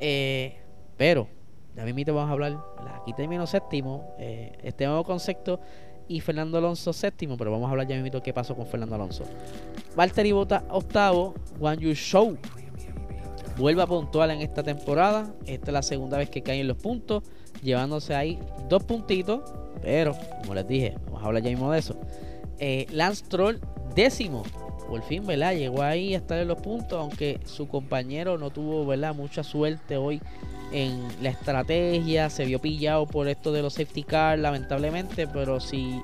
Eh, 0.00 0.58
pero, 0.96 1.28
ya 1.74 1.84
mismo 1.84 2.14
vamos 2.14 2.28
a 2.28 2.32
hablar, 2.32 2.58
aquí 3.00 3.12
terminó 3.14 3.46
séptimo, 3.46 4.14
eh, 4.18 4.52
Esteban 4.62 4.96
Ocon 4.96 5.18
sexto 5.18 5.60
y 6.08 6.20
Fernando 6.20 6.58
Alonso 6.58 6.92
séptimo, 6.92 7.36
pero 7.36 7.50
vamos 7.50 7.68
a 7.68 7.70
hablar 7.70 7.86
ya 7.86 8.00
mismo 8.00 8.22
qué 8.22 8.32
pasó 8.32 8.54
con 8.54 8.66
Fernando 8.66 8.94
Alonso. 8.94 9.24
Valtteri 9.96 10.32
Bota 10.32 10.64
octavo, 10.70 11.34
Juan 11.58 11.78
Yu 11.78 11.94
Show 11.94 12.36
vuelve 13.56 13.82
a 13.82 13.86
puntuar 13.86 14.30
en 14.30 14.40
esta 14.40 14.62
temporada. 14.62 15.32
Esta 15.46 15.66
es 15.66 15.72
la 15.72 15.82
segunda 15.82 16.18
vez 16.18 16.30
que 16.30 16.42
caen 16.42 16.66
los 16.66 16.76
puntos, 16.76 17.22
llevándose 17.62 18.14
ahí 18.14 18.38
dos 18.68 18.84
puntitos. 18.84 19.40
Pero, 19.82 20.16
como 20.40 20.54
les 20.54 20.66
dije, 20.66 20.96
vamos 21.06 21.22
a 21.22 21.26
hablar 21.26 21.42
ya 21.42 21.50
mismo 21.50 21.70
de 21.70 21.78
eso. 21.78 21.96
Eh, 22.58 22.86
Lance 22.90 23.24
Troll, 23.28 23.60
décimo. 23.94 24.42
Por 24.88 25.02
fin, 25.02 25.26
¿verdad? 25.26 25.54
Llegó 25.54 25.82
ahí 25.82 26.14
a 26.14 26.18
estar 26.18 26.38
en 26.38 26.48
los 26.48 26.58
puntos, 26.58 26.98
aunque 26.98 27.40
su 27.44 27.68
compañero 27.68 28.38
no 28.38 28.50
tuvo, 28.50 28.86
¿verdad? 28.86 29.14
Mucha 29.14 29.42
suerte 29.42 29.96
hoy 29.96 30.20
en 30.72 31.00
la 31.22 31.30
estrategia. 31.30 32.30
Se 32.30 32.44
vio 32.44 32.60
pillado 32.60 33.06
por 33.06 33.28
esto 33.28 33.52
de 33.52 33.62
los 33.62 33.74
safety 33.74 34.02
cars, 34.02 34.40
lamentablemente. 34.40 35.26
Pero 35.26 35.60
si, 35.60 36.02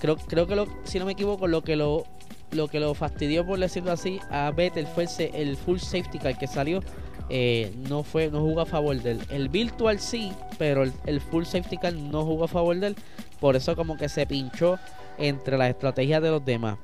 creo, 0.00 0.16
creo 0.16 0.46
que 0.46 0.66
si 0.84 0.98
no 0.98 1.06
me 1.06 1.12
equivoco, 1.12 1.46
lo 1.46 1.62
que 1.62 1.76
lo 1.76 2.04
lo 2.52 2.68
que 2.68 2.80
lo 2.80 2.94
fastidió, 2.94 3.44
por 3.46 3.58
decirlo 3.58 3.92
así, 3.92 4.20
a 4.30 4.50
Vettel 4.50 4.86
fue 4.86 5.06
el, 5.34 5.56
full 5.56 5.78
safety 5.78 6.18
car 6.18 6.38
que 6.38 6.46
salió. 6.46 6.80
Eh, 7.28 7.74
no 7.88 8.04
fue 8.04 8.30
no 8.30 8.40
jugó 8.40 8.60
a 8.60 8.66
favor 8.66 8.96
de 9.02 9.12
él. 9.12 9.20
El 9.30 9.48
virtual 9.48 9.98
sí, 9.98 10.32
pero 10.58 10.84
el, 10.84 11.20
full 11.20 11.44
safety 11.44 11.76
car 11.76 11.92
no 11.92 12.24
jugó 12.24 12.44
a 12.44 12.48
favor 12.48 12.76
de 12.78 12.88
él. 12.88 12.96
Por 13.40 13.56
eso 13.56 13.74
como 13.76 13.96
que 13.96 14.08
se 14.08 14.26
pinchó 14.26 14.78
entre 15.18 15.58
las 15.58 15.70
estrategias 15.70 16.22
de 16.22 16.30
los 16.30 16.44
demás. 16.44 16.78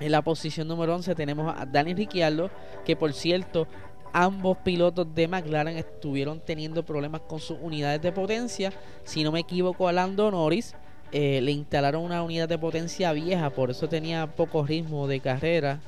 En 0.00 0.10
la 0.10 0.22
posición 0.22 0.66
número 0.66 0.94
11 0.96 1.14
tenemos 1.14 1.54
a 1.56 1.66
Daniel 1.66 1.96
Ricciardo, 1.96 2.50
que 2.84 2.96
por 2.96 3.12
cierto, 3.12 3.68
ambos 4.12 4.58
pilotos 4.58 5.12
de 5.14 5.28
McLaren 5.28 5.76
estuvieron 5.76 6.40
teniendo 6.40 6.84
problemas 6.84 7.20
con 7.22 7.40
sus 7.40 7.58
unidades 7.60 8.02
de 8.02 8.12
potencia. 8.12 8.72
Si 9.04 9.22
no 9.22 9.30
me 9.30 9.40
equivoco, 9.40 9.88
a 9.88 9.92
Lando 9.92 10.30
Norris 10.30 10.74
eh, 11.12 11.40
le 11.40 11.52
instalaron 11.52 12.02
una 12.02 12.22
unidad 12.22 12.48
de 12.48 12.58
potencia 12.58 13.12
vieja, 13.12 13.50
por 13.50 13.70
eso 13.70 13.88
tenía 13.88 14.26
poco 14.26 14.64
ritmo 14.66 15.06
de 15.06 15.20
carrera. 15.20 15.80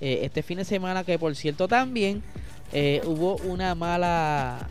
Eh, 0.00 0.20
este 0.22 0.42
fin 0.42 0.56
de 0.56 0.64
semana, 0.64 1.04
que 1.04 1.18
por 1.18 1.36
cierto 1.36 1.68
también 1.68 2.22
eh, 2.72 3.02
hubo 3.04 3.36
una 3.44 3.74
mala 3.74 4.68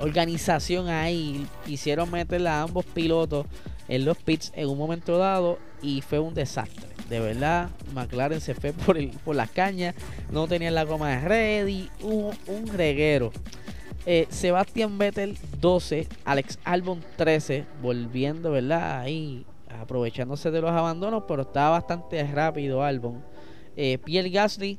organización 0.00 0.88
ahí. 0.88 1.46
Hicieron 1.66 2.10
meter 2.10 2.44
a 2.48 2.62
ambos 2.62 2.84
pilotos 2.84 3.46
en 3.88 4.04
los 4.04 4.16
pits 4.16 4.52
en 4.56 4.68
un 4.68 4.78
momento 4.78 5.18
dado 5.18 5.58
y 5.82 6.00
fue 6.02 6.18
un 6.18 6.34
desastre. 6.34 6.86
De 7.08 7.20
verdad, 7.20 7.70
McLaren 7.94 8.40
se 8.40 8.54
fue 8.54 8.72
por, 8.86 8.96
el, 8.98 9.10
por 9.24 9.36
las 9.36 9.50
cañas, 9.50 9.94
no 10.30 10.46
tenían 10.46 10.74
la 10.74 10.84
goma 10.84 11.20
ready, 11.20 11.88
hubo 12.02 12.32
un 12.46 12.66
reguero. 12.68 13.32
Eh, 14.06 14.26
Sebastián 14.30 14.96
Vettel 14.96 15.36
12, 15.60 16.08
Alex 16.24 16.58
Albon 16.64 17.04
13, 17.16 17.66
volviendo, 17.82 18.50
¿verdad? 18.50 19.00
Ahí 19.00 19.44
aprovechándose 19.80 20.50
de 20.50 20.60
los 20.60 20.70
abandonos, 20.70 21.24
pero 21.28 21.42
estaba 21.42 21.70
bastante 21.70 22.22
rápido 22.24 22.82
Albon. 22.82 23.22
Eh, 23.76 23.98
Pierre 23.98 24.30
Gasly 24.30 24.78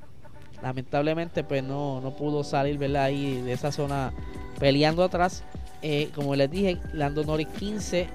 lamentablemente 0.61 1.43
pues 1.43 1.63
no, 1.63 2.01
no 2.01 2.11
pudo 2.11 2.43
salir 2.43 2.77
¿verdad? 2.77 3.05
ahí 3.05 3.41
de 3.41 3.53
esa 3.53 3.71
zona 3.71 4.13
peleando 4.59 5.03
atrás. 5.03 5.43
Eh, 5.81 6.09
como 6.13 6.35
les 6.35 6.49
dije, 6.49 6.77
Lando 6.93 7.23
Norris 7.23 7.47
15. 7.59 8.07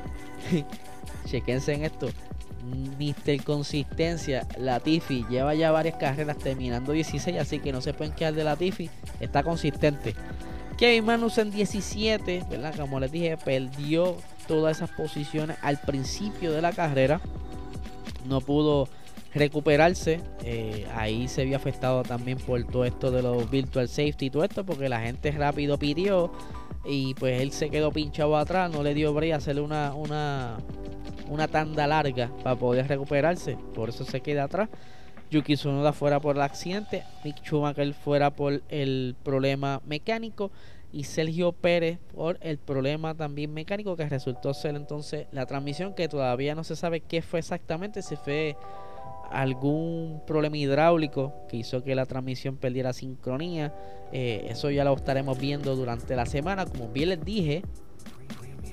Chequense 1.26 1.74
en 1.74 1.84
esto. 1.84 2.08
Mister 2.98 3.42
Consistencia, 3.42 4.46
Latifi 4.58 5.24
lleva 5.28 5.54
ya 5.54 5.70
varias 5.70 5.96
carreras 5.96 6.38
terminando 6.38 6.92
16, 6.92 7.38
así 7.38 7.58
que 7.58 7.72
no 7.72 7.80
se 7.80 7.92
pueden 7.92 8.14
quedar 8.14 8.34
de 8.34 8.44
Latifi, 8.44 8.90
está 9.20 9.42
consistente. 9.42 10.14
Kevin 10.76 11.08
en 11.10 11.50
17, 11.50 12.44
¿verdad? 12.50 12.74
Como 12.76 13.00
les 13.00 13.10
dije, 13.10 13.36
perdió 13.38 14.16
todas 14.46 14.76
esas 14.76 14.90
posiciones 14.90 15.56
al 15.62 15.78
principio 15.78 16.52
de 16.52 16.60
la 16.60 16.72
carrera. 16.72 17.20
No 18.28 18.42
pudo 18.42 18.88
recuperarse. 19.34 20.20
Eh, 20.44 20.86
ahí 20.94 21.28
se 21.28 21.44
vio 21.44 21.56
afectado 21.56 22.02
también 22.02 22.38
por 22.38 22.62
todo 22.64 22.84
esto 22.84 23.10
de 23.10 23.22
los 23.22 23.50
virtual 23.50 23.88
safety 23.88 24.26
y 24.26 24.30
todo 24.30 24.44
esto, 24.44 24.64
porque 24.64 24.88
la 24.88 25.00
gente 25.00 25.30
rápido 25.30 25.78
pidió 25.78 26.30
y 26.84 27.14
pues 27.14 27.40
él 27.40 27.52
se 27.52 27.70
quedó 27.70 27.90
pinchado 27.90 28.36
atrás, 28.36 28.70
no 28.70 28.82
le 28.82 28.94
dio 28.94 29.12
brea 29.12 29.36
hacerle 29.36 29.60
una, 29.60 29.94
una, 29.94 30.58
una 31.28 31.48
tanda 31.48 31.86
larga 31.86 32.30
para 32.42 32.56
poder 32.56 32.88
recuperarse, 32.88 33.56
por 33.74 33.88
eso 33.88 34.04
se 34.04 34.20
queda 34.20 34.44
atrás. 34.44 34.68
Yuki 35.30 35.54
Tsunoda 35.54 35.92
fuera 35.92 36.20
por 36.20 36.36
el 36.36 36.42
accidente, 36.42 37.02
Mick 37.24 37.42
Schumacher 37.42 37.92
fuera 37.94 38.30
por 38.30 38.62
el 38.68 39.16
problema 39.24 39.80
mecánico 39.84 40.52
y 40.92 41.04
Sergio 41.04 41.52
Pérez 41.52 41.98
por 42.14 42.38
el 42.40 42.58
problema 42.58 43.14
también 43.14 43.52
mecánico 43.52 43.96
que 43.96 44.08
resultó 44.08 44.54
ser 44.54 44.76
entonces 44.76 45.26
la 45.32 45.44
transmisión 45.46 45.94
que 45.94 46.08
todavía 46.08 46.54
no 46.54 46.62
se 46.62 46.76
sabe 46.76 47.00
qué 47.00 47.22
fue 47.22 47.40
exactamente, 47.40 48.02
si 48.02 48.14
fue 48.14 48.56
algún 49.30 50.22
problema 50.26 50.56
hidráulico 50.56 51.34
que 51.48 51.58
hizo 51.58 51.82
que 51.82 51.94
la 51.94 52.06
transmisión 52.06 52.56
perdiera 52.56 52.92
sincronía. 52.92 53.74
Eh, 54.12 54.46
eso 54.48 54.70
ya 54.70 54.84
lo 54.84 54.94
estaremos 54.94 55.38
viendo 55.38 55.74
durante 55.74 56.14
la 56.14 56.26
semana. 56.26 56.66
Como 56.66 56.88
bien 56.88 57.10
les 57.10 57.24
dije, 57.24 57.62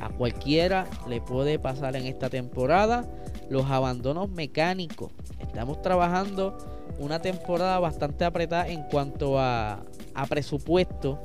a 0.04 0.10
cualquiera 0.10 0.86
le 1.08 1.22
puede 1.22 1.60
pasar 1.60 1.96
en 1.96 2.06
esta 2.06 2.30
temporada 2.30 3.06
los 3.50 3.66
abandonos 3.66 4.30
mecánicos. 4.30 5.12
Estamos 5.40 5.82
trabajando 5.82 6.58
una 7.00 7.20
temporada 7.20 7.80
bastante 7.80 8.26
apretada 8.26 8.68
en 8.68 8.84
cuanto 8.84 9.40
a, 9.40 9.84
presupuesto. 10.30 11.20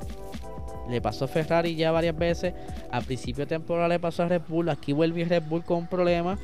Le 0.88 1.00
pasó 1.00 1.24
a 1.24 1.28
Ferrari 1.28 1.74
ya 1.74 1.90
varias 1.90 2.16
veces. 2.16 2.54
A 2.90 3.00
principio 3.00 3.44
de 3.44 3.48
temporada 3.48 3.88
le 3.88 3.98
pasó 3.98 4.22
a 4.22 4.28
Red 4.28 4.42
Bull. 4.48 4.68
Aquí 4.68 4.92
vuelve 4.92 5.24
Red 5.24 5.42
Bull 5.48 5.64
con 5.64 5.86
problemas. 5.86 6.38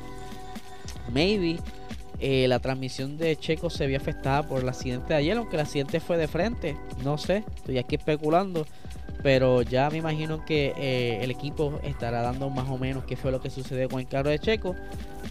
Maybe 1.13 1.57
eh, 2.19 2.47
la 2.47 2.59
transmisión 2.59 3.17
de 3.17 3.35
Checo 3.35 3.69
se 3.69 3.87
vio 3.87 3.97
afectada 3.97 4.43
por 4.43 4.61
el 4.61 4.69
accidente 4.69 5.13
de 5.13 5.19
ayer, 5.19 5.37
aunque 5.37 5.55
el 5.55 5.61
accidente 5.61 5.99
fue 5.99 6.17
de 6.17 6.27
frente. 6.27 6.77
No 7.03 7.17
sé, 7.17 7.43
estoy 7.55 7.77
aquí 7.77 7.95
especulando. 7.95 8.65
Pero 9.25 9.63
ya 9.63 9.89
me 9.89 9.97
imagino 9.97 10.45
que 10.45 10.71
eh, 10.77 11.23
el 11.23 11.31
equipo 11.31 11.79
estará 11.81 12.21
dando 12.21 12.51
más 12.51 12.69
o 12.69 12.77
menos 12.77 13.05
qué 13.05 13.15
fue 13.15 13.31
lo 13.31 13.41
que 13.41 13.49
sucedió 13.49 13.89
con 13.89 13.99
el 13.99 14.07
carro 14.07 14.29
de 14.29 14.37
Checo. 14.37 14.75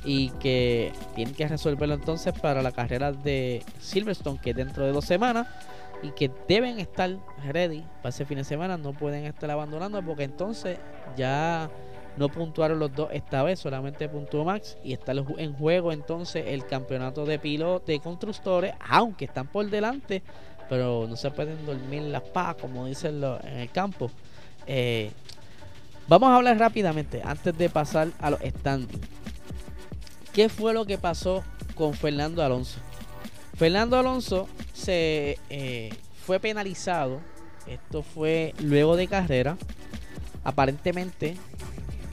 Y 0.05 0.31
que 0.31 0.93
tienen 1.15 1.33
que 1.33 1.47
resolverlo 1.47 1.95
entonces 1.95 2.33
para 2.37 2.61
la 2.61 2.73
carrera 2.73 3.13
de 3.13 3.63
Silverstone, 3.79 4.41
que 4.41 4.51
es 4.51 4.57
dentro 4.57 4.85
de 4.85 4.91
dos 4.91 5.05
semanas. 5.05 5.47
Y 6.03 6.11
que 6.11 6.29
deben 6.49 6.81
estar 6.81 7.09
ready 7.45 7.85
para 7.99 8.09
ese 8.09 8.25
fin 8.25 8.39
de 8.39 8.43
semana. 8.43 8.77
No 8.77 8.95
pueden 8.95 9.27
estar 9.27 9.49
abandonando 9.49 10.03
porque 10.03 10.25
entonces 10.25 10.77
ya 11.17 11.71
no 12.17 12.29
puntuaron 12.29 12.81
los 12.81 12.93
dos 12.93 13.11
esta 13.13 13.45
vez, 13.45 13.61
solamente 13.61 14.09
puntuó 14.09 14.45
Max 14.45 14.77
y 14.83 14.93
está 14.93 15.13
en 15.13 15.55
juego 15.55 15.93
entonces 15.93 16.45
el 16.49 16.67
campeonato 16.67 17.25
de 17.25 17.39
pilotos 17.39 17.87
de 17.87 17.99
constructores, 18.01 18.73
aunque 18.89 19.25
están 19.25 19.49
por 19.49 19.69
delante, 19.69 20.23
pero 20.69 21.07
no 21.09 21.17
se 21.17 21.31
pueden 21.31 21.65
dormir 21.67 22.03
las 22.03 22.23
paz, 22.23 22.57
como 22.61 22.87
dicen 22.87 23.23
en 23.45 23.59
el 23.59 23.71
campo. 23.71 24.11
Eh, 24.67 25.11
vamos 26.09 26.31
a 26.31 26.37
hablar 26.37 26.59
rápidamente 26.59 27.23
antes 27.25 27.57
de 27.57 27.69
pasar 27.69 28.09
a 28.21 28.31
los 28.31 28.41
standings. 28.41 29.07
¿Qué 30.33 30.49
fue 30.49 30.75
lo 30.75 30.85
que 30.85 30.99
pasó 30.99 31.45
con 31.75 31.95
Fernando 31.95 32.43
Alonso? 32.43 32.79
Fernando 33.57 33.97
Alonso 33.99 34.49
se 34.73 35.39
eh, 35.49 35.91
fue 36.27 36.41
penalizado. 36.41 37.21
Esto 37.67 38.03
fue 38.03 38.55
luego 38.61 38.97
de 38.97 39.07
carrera. 39.07 39.57
Aparentemente 40.43 41.37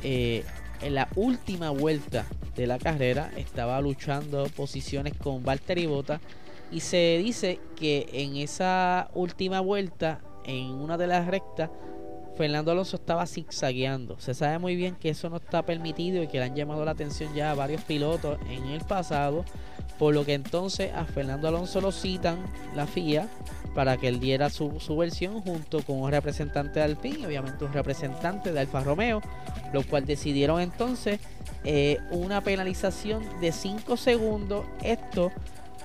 eh, 0.04 0.46
en 0.82 0.96
la 0.96 1.08
última 1.16 1.72
vuelta 1.72 2.26
de 2.56 2.68
la 2.68 2.78
carrera 2.78 3.32
estaba 3.38 3.82
luchando 3.82 4.46
posiciones 4.56 5.14
con 5.18 5.44
Valtteri 5.44 5.86
Bottas 5.86 6.22
y 6.72 6.80
se 6.80 7.20
dice 7.24 7.60
que 7.76 8.10
en 8.14 8.38
esa 8.38 9.10
última 9.14 9.60
vuelta 9.60 10.22
en 10.46 10.68
una 10.72 10.98
de 10.98 11.08
las 11.08 11.28
rectas 11.28 11.70
Fernando 12.38 12.72
Alonso 12.72 12.96
estaba 12.96 13.28
zigzagueando. 13.28 14.20
Se 14.20 14.34
sabe 14.34 14.58
muy 14.58 14.76
bien 14.76 14.96
que 14.96 15.10
eso 15.10 15.30
no 15.30 15.38
está 15.38 15.64
permitido 15.64 16.24
y 16.24 16.28
que 16.28 16.40
le 16.40 16.46
han 16.46 16.56
llamado 16.56 16.84
la 16.86 16.92
atención 16.92 17.34
ya 17.36 17.52
a 17.52 17.56
varios 17.56 17.82
pilotos 17.84 18.40
en 18.50 18.66
el 18.68 18.82
pasado. 18.82 19.46
Por 20.00 20.16
lo 20.16 20.26
que 20.26 20.34
entonces 20.34 20.92
a 20.94 21.06
Fernando 21.06 21.48
Alonso 21.48 21.82
lo 21.82 21.92
citan 21.92 22.40
la 22.76 22.88
FIA 22.88 23.28
para 23.76 23.98
que 23.98 24.08
él 24.08 24.20
diera 24.20 24.50
su, 24.50 24.72
versión 24.98 25.42
junto 25.42 25.84
con 25.84 26.02
un 26.02 26.10
representante 26.10 26.80
de 26.80 26.86
Alpine 26.86 27.28
obviamente 27.28 27.64
un 27.64 27.74
representante 27.74 28.52
de 28.52 28.60
Alfa 28.60 28.84
Romeo. 28.84 29.22
Lo 29.74 29.84
cual 29.84 30.06
decidieron 30.06 30.62
entonces 30.62 31.20
eh, 31.64 32.00
una 32.10 32.42
penalización 32.42 33.24
de 33.40 33.52
5 33.52 33.98
segundos. 33.98 34.66
Esto 34.82 35.32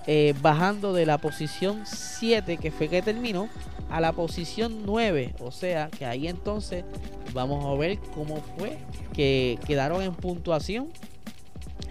eh, 0.07 0.35
bajando 0.41 0.93
de 0.93 1.07
la 1.07 1.19
posición 1.19 1.83
7 1.85 2.59
que 2.59 2.71
fue 2.71 2.89
que 2.89 3.03
terminó 3.03 3.49
a 3.91 4.01
la 4.01 4.13
posición 4.13 4.85
9. 4.85 5.35
O 5.41 5.51
sea 5.51 5.89
que 5.89 6.07
ahí 6.07 6.29
entonces 6.29 6.85
vamos 7.33 7.65
a 7.65 7.79
ver 7.79 7.99
cómo 8.15 8.37
fue 8.57 8.79
que 9.13 9.59
quedaron 9.67 10.03
en 10.03 10.15
puntuación 10.15 10.89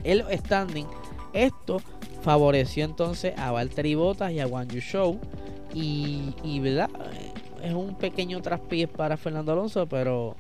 el 0.04 0.24
standing. 0.32 0.88
Esto 1.34 1.82
favoreció 2.22 2.86
entonces 2.86 3.34
a 3.38 3.52
Valtteri 3.52 3.96
Bottas 3.96 4.32
y 4.32 4.40
a 4.40 4.48
Wang 4.48 4.70
Yu 4.70 4.80
Show. 4.80 5.20
Y, 5.74 6.34
y 6.44 6.60
verdad, 6.60 6.90
es 7.62 7.74
un 7.74 7.96
pequeño 7.96 8.42
traspiés 8.42 8.88
para 8.88 9.18
Fernando 9.18 9.52
Alonso, 9.52 9.88
pero 9.88 10.38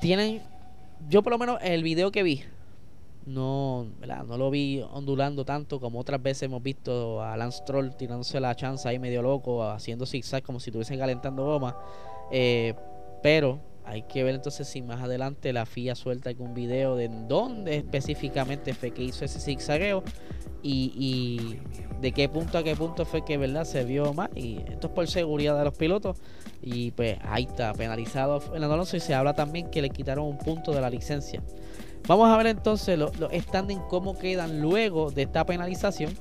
tienen, 0.00 0.42
yo 1.08 1.22
por 1.22 1.32
lo 1.32 1.38
menos 1.38 1.58
el 1.62 1.82
video 1.82 2.10
que 2.10 2.22
vi, 2.22 2.42
no, 3.26 3.86
no 4.26 4.38
lo 4.38 4.50
vi 4.50 4.82
ondulando 4.92 5.44
tanto 5.44 5.80
como 5.80 5.98
otras 5.98 6.22
veces 6.22 6.44
hemos 6.44 6.62
visto 6.62 7.22
a 7.22 7.36
Lance 7.36 7.62
Troll 7.66 7.90
tirándose 7.96 8.40
la 8.40 8.54
chance 8.54 8.88
ahí 8.88 8.98
medio 8.98 9.22
loco, 9.22 9.62
haciendo 9.62 10.06
zigzag 10.06 10.42
como 10.42 10.60
si 10.60 10.70
estuviesen 10.70 10.98
calentando 10.98 11.44
goma. 11.44 11.76
Eh, 12.30 12.74
pero 13.22 13.60
hay 13.84 14.02
que 14.02 14.22
ver 14.22 14.34
entonces 14.34 14.68
si 14.68 14.82
más 14.82 15.02
adelante 15.02 15.52
la 15.52 15.64
FIA 15.64 15.94
suelta 15.94 16.30
algún 16.30 16.54
video 16.54 16.94
de 16.94 17.08
dónde 17.08 17.76
específicamente 17.78 18.74
fue 18.74 18.90
que 18.90 19.02
hizo 19.02 19.24
ese 19.24 19.40
zigzagueo 19.40 20.02
y, 20.62 20.92
y, 20.94 21.60
de 22.00 22.12
qué 22.12 22.28
punto 22.28 22.58
a 22.58 22.62
qué 22.62 22.74
punto 22.74 23.04
fue 23.04 23.24
que 23.24 23.36
verdad 23.36 23.64
se 23.64 23.84
vio 23.84 24.12
más. 24.12 24.30
Y 24.34 24.58
esto 24.68 24.88
es 24.88 24.92
por 24.92 25.06
seguridad 25.08 25.56
de 25.56 25.64
los 25.64 25.74
pilotos. 25.74 26.18
Y 26.62 26.90
pues 26.92 27.18
ahí 27.22 27.44
está, 27.44 27.72
penalizado 27.74 28.42
el 28.54 28.64
Alonso 28.64 28.96
y 28.96 29.00
se 29.00 29.14
habla 29.14 29.34
también 29.34 29.70
que 29.70 29.80
le 29.80 29.90
quitaron 29.90 30.26
un 30.26 30.38
punto 30.38 30.72
de 30.72 30.80
la 30.80 30.90
licencia. 30.90 31.42
Vamos 32.06 32.28
a 32.28 32.36
ver 32.36 32.46
entonces 32.46 32.98
los, 32.98 33.12
standings 33.32 33.82
cómo 33.88 34.18
quedan 34.18 34.60
luego 34.60 35.10
de 35.10 35.22
esta 35.22 35.44
penalización. 35.44 36.14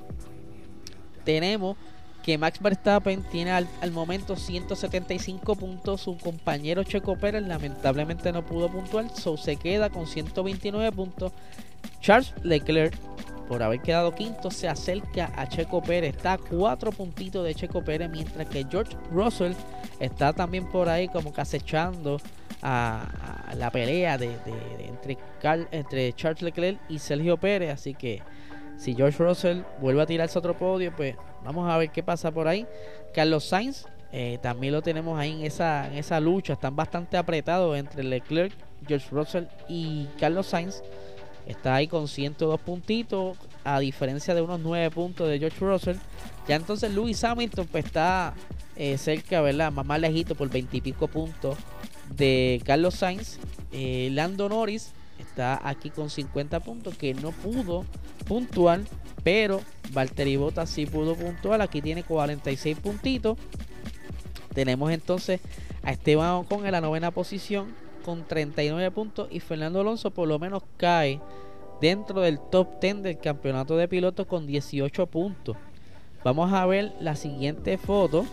Tenemos 1.24 1.78
que 2.24 2.38
Max 2.38 2.60
Verstappen 2.60 3.24
tiene 3.24 3.52
al, 3.52 3.68
momento 3.94 4.36
175 4.36 5.56
puntos. 5.56 6.02
Su 6.02 6.18
compañero 6.18 6.84
Checo 6.84 7.18
Pérez 7.18 7.44
lamentablemente 7.48 8.34
no 8.34 8.46
pudo 8.46 8.70
puntuar. 8.70 9.10
So 9.16 9.38
se 9.38 9.56
queda 9.56 9.90
con 9.90 10.08
129 10.08 10.92
puntos. 10.92 11.32
Charles 12.02 12.34
Leclerc, 12.44 12.94
por 13.48 13.64
haber 13.64 13.82
quedado 13.82 14.14
quinto, 14.14 14.52
se 14.52 14.68
acerca 14.68 15.32
a 15.38 15.48
Checo 15.48 15.82
Pérez. 15.82 16.18
Está 16.18 16.34
a 16.34 16.38
cuatro 16.38 16.92
puntitos 16.92 17.46
de 17.46 17.56
Checo 17.56 17.82
Pérez. 17.82 18.10
Mientras 18.10 18.46
que 18.50 18.66
George 18.70 18.98
Russell 19.10 19.54
está 20.02 20.34
también 20.34 20.68
por 20.68 20.90
ahí 20.90 21.08
como 21.08 21.32
que 21.32 21.40
acechando 21.40 22.20
a, 22.62 23.54
la 23.56 23.72
pelea 23.72 24.18
de, 24.18 24.36
entre, 24.88 25.18
entre 25.72 26.14
Charles 26.14 26.42
Leclerc 26.42 26.80
y 26.90 27.00
Sergio 27.00 27.38
Pérez. 27.38 27.74
Así 27.74 27.94
que 27.94 28.22
si 28.78 28.96
George 28.96 29.24
Russell 29.24 29.62
vuelve 29.82 30.02
a 30.02 30.06
tirarse 30.06 30.38
otro 30.38 30.58
podio, 30.58 30.96
pues 30.96 31.16
vamos 31.44 31.70
a 31.70 31.78
ver 31.78 31.90
qué 31.90 32.04
pasa 32.04 32.32
por 32.32 32.48
ahí. 32.48 32.66
Carlos 33.14 33.46
Sainz 33.46 33.86
eh, 34.12 34.40
también 34.42 34.74
lo 34.74 34.82
tenemos 34.82 35.20
ahí 35.20 35.34
en 35.34 35.46
esa, 35.46 35.88
en 35.88 35.94
esa 35.94 36.20
lucha. 36.20 36.54
Están 36.54 36.76
bastante 36.76 37.18
apretados 37.18 37.78
entre 37.78 38.04
Leclerc, 38.04 38.54
George 38.88 39.08
Russell 39.12 39.46
y 39.68 40.08
Carlos 40.20 40.48
Sainz. 40.48 40.82
Está 41.46 41.76
ahí 41.76 41.88
con 41.88 42.08
102 42.08 42.60
puntitos, 42.60 43.38
a 43.64 43.80
diferencia 43.80 44.36
de 44.36 44.42
unos 44.42 44.60
9 44.60 44.92
puntos 44.92 45.30
de 45.30 45.40
George 45.40 45.60
Russell. 45.60 45.96
Ya 46.48 46.56
entonces 46.56 46.94
Lewis 46.94 47.24
Hamilton 47.24 47.68
pues 47.68 47.86
está 47.86 48.34
eh, 48.76 48.98
cerca, 48.98 49.42
¿verdad? 49.42 49.72
Más, 49.72 49.86
más 49.86 50.00
lejito 50.00 50.36
por 50.36 50.50
20 50.50 50.78
y 50.78 50.82
pico 50.82 51.08
puntos 51.08 51.58
de 52.16 52.62
Carlos 52.66 52.96
Sainz. 52.96 53.40
Eh, 53.72 54.10
Lando 54.12 54.50
Norris 54.50 54.92
está 55.20 55.60
aquí 55.68 55.90
con 55.90 56.10
50 56.10 56.60
puntos 56.62 56.98
que 56.98 57.14
no 57.14 57.32
pudo 57.32 57.86
puntual, 58.28 58.86
pero 59.24 59.62
Valtteri 59.92 60.38
Bottas 60.38 60.70
sí 60.70 60.86
pudo 60.86 61.16
puntual. 61.16 61.62
Aquí 61.62 61.82
tiene 61.82 62.04
46 62.04 62.78
puntitos. 62.80 63.38
Tenemos 64.54 64.92
entonces 64.92 65.42
a 65.84 65.92
Esteban 65.92 66.32
Ocon 66.32 66.66
en 66.66 66.72
la 66.72 66.82
novena 66.82 67.12
posición 67.12 67.68
con 68.04 68.26
39 68.26 68.90
puntos 68.92 69.28
y 69.32 69.40
Fernando 69.40 69.82
Alonso 69.82 70.12
por 70.12 70.28
lo 70.28 70.40
menos 70.40 70.64
cae 70.78 71.20
dentro 71.82 72.22
del 72.22 72.40
top 72.40 72.80
10 72.80 73.04
del 73.04 73.18
campeonato 73.18 73.78
de 73.78 73.88
pilotos 73.88 74.26
con 74.28 74.48
18 74.48 75.08
puntos. 75.08 75.58
Vamos 76.24 76.52
a 76.52 76.66
ver 76.66 76.94
la 77.00 77.16
siguiente 77.16 77.78
foto. 77.78 78.26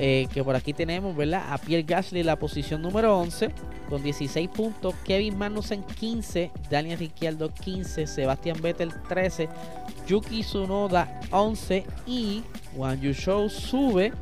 Eh, 0.00 0.28
que 0.32 0.44
por 0.44 0.54
aquí 0.54 0.72
tenemos, 0.72 1.16
¿verdad? 1.16 1.52
A 1.52 1.58
Pierre 1.58 1.82
Gasly 1.82 2.22
la 2.22 2.36
posición 2.36 2.82
número 2.82 3.18
11 3.18 3.50
con 3.88 4.02
16 4.02 4.48
puntos. 4.48 4.94
Kevin 5.04 5.36
Magnussen 5.36 5.82
15. 5.82 6.52
Daniel 6.70 6.98
Ricciardo 6.98 7.52
15. 7.52 8.06
Sebastián 8.06 8.58
Vettel 8.62 8.92
13. 9.08 9.48
Yuki 10.06 10.42
Tsunoda 10.42 11.20
11. 11.32 11.84
Y 12.06 12.44
Juan 12.76 13.00
Yusho 13.00 13.48
sube 13.48 14.12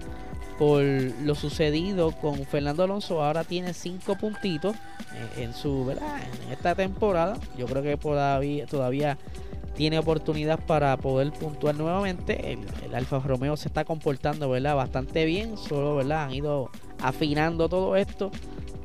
por 0.58 0.82
lo 0.82 1.34
sucedido 1.34 2.12
con 2.12 2.46
Fernando 2.46 2.84
Alonso. 2.84 3.22
Ahora 3.22 3.44
tiene 3.44 3.74
5 3.74 4.16
puntitos 4.16 4.74
eh, 4.74 5.42
en 5.42 5.52
su, 5.52 5.84
¿verdad? 5.84 6.22
En 6.44 6.52
esta 6.52 6.74
temporada. 6.74 7.38
Yo 7.58 7.66
creo 7.66 7.82
que 7.82 7.98
todavía 8.66 9.18
tiene 9.76 9.98
oportunidad 9.98 10.58
para 10.58 10.96
poder 10.96 11.30
puntuar 11.32 11.76
nuevamente. 11.76 12.52
El, 12.52 12.94
Alfa 12.94 13.18
Romeo 13.20 13.56
se 13.56 13.68
está 13.68 13.84
comportando 13.84 14.48
¿verdad? 14.48 14.74
bastante 14.74 15.24
bien, 15.24 15.56
solo 15.58 15.96
¿verdad? 15.96 16.24
han 16.24 16.34
ido 16.34 16.70
afinando 17.00 17.68
todo 17.68 17.94
esto. 17.96 18.30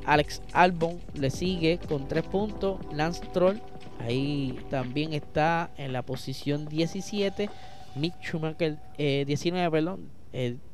Alex 0.06 0.41
Albon 0.51 0.99
le 1.13 1.30
sigue 1.30 1.80
con 1.88 2.08
3 2.08 2.23
puntos. 2.25 2.80
Lance 2.93 3.21
Troll 3.34 3.62
ahí 3.99 4.60
también 4.69 5.13
está 5.13 5.71
en 5.77 5.93
la 5.93 6.01
posición 6.01 6.67
17. 6.67 7.49
Mick 7.95 8.15
Schumacher 8.21 8.77
19, 8.97 9.65
eh, 9.65 9.71
perdón. 9.71 10.10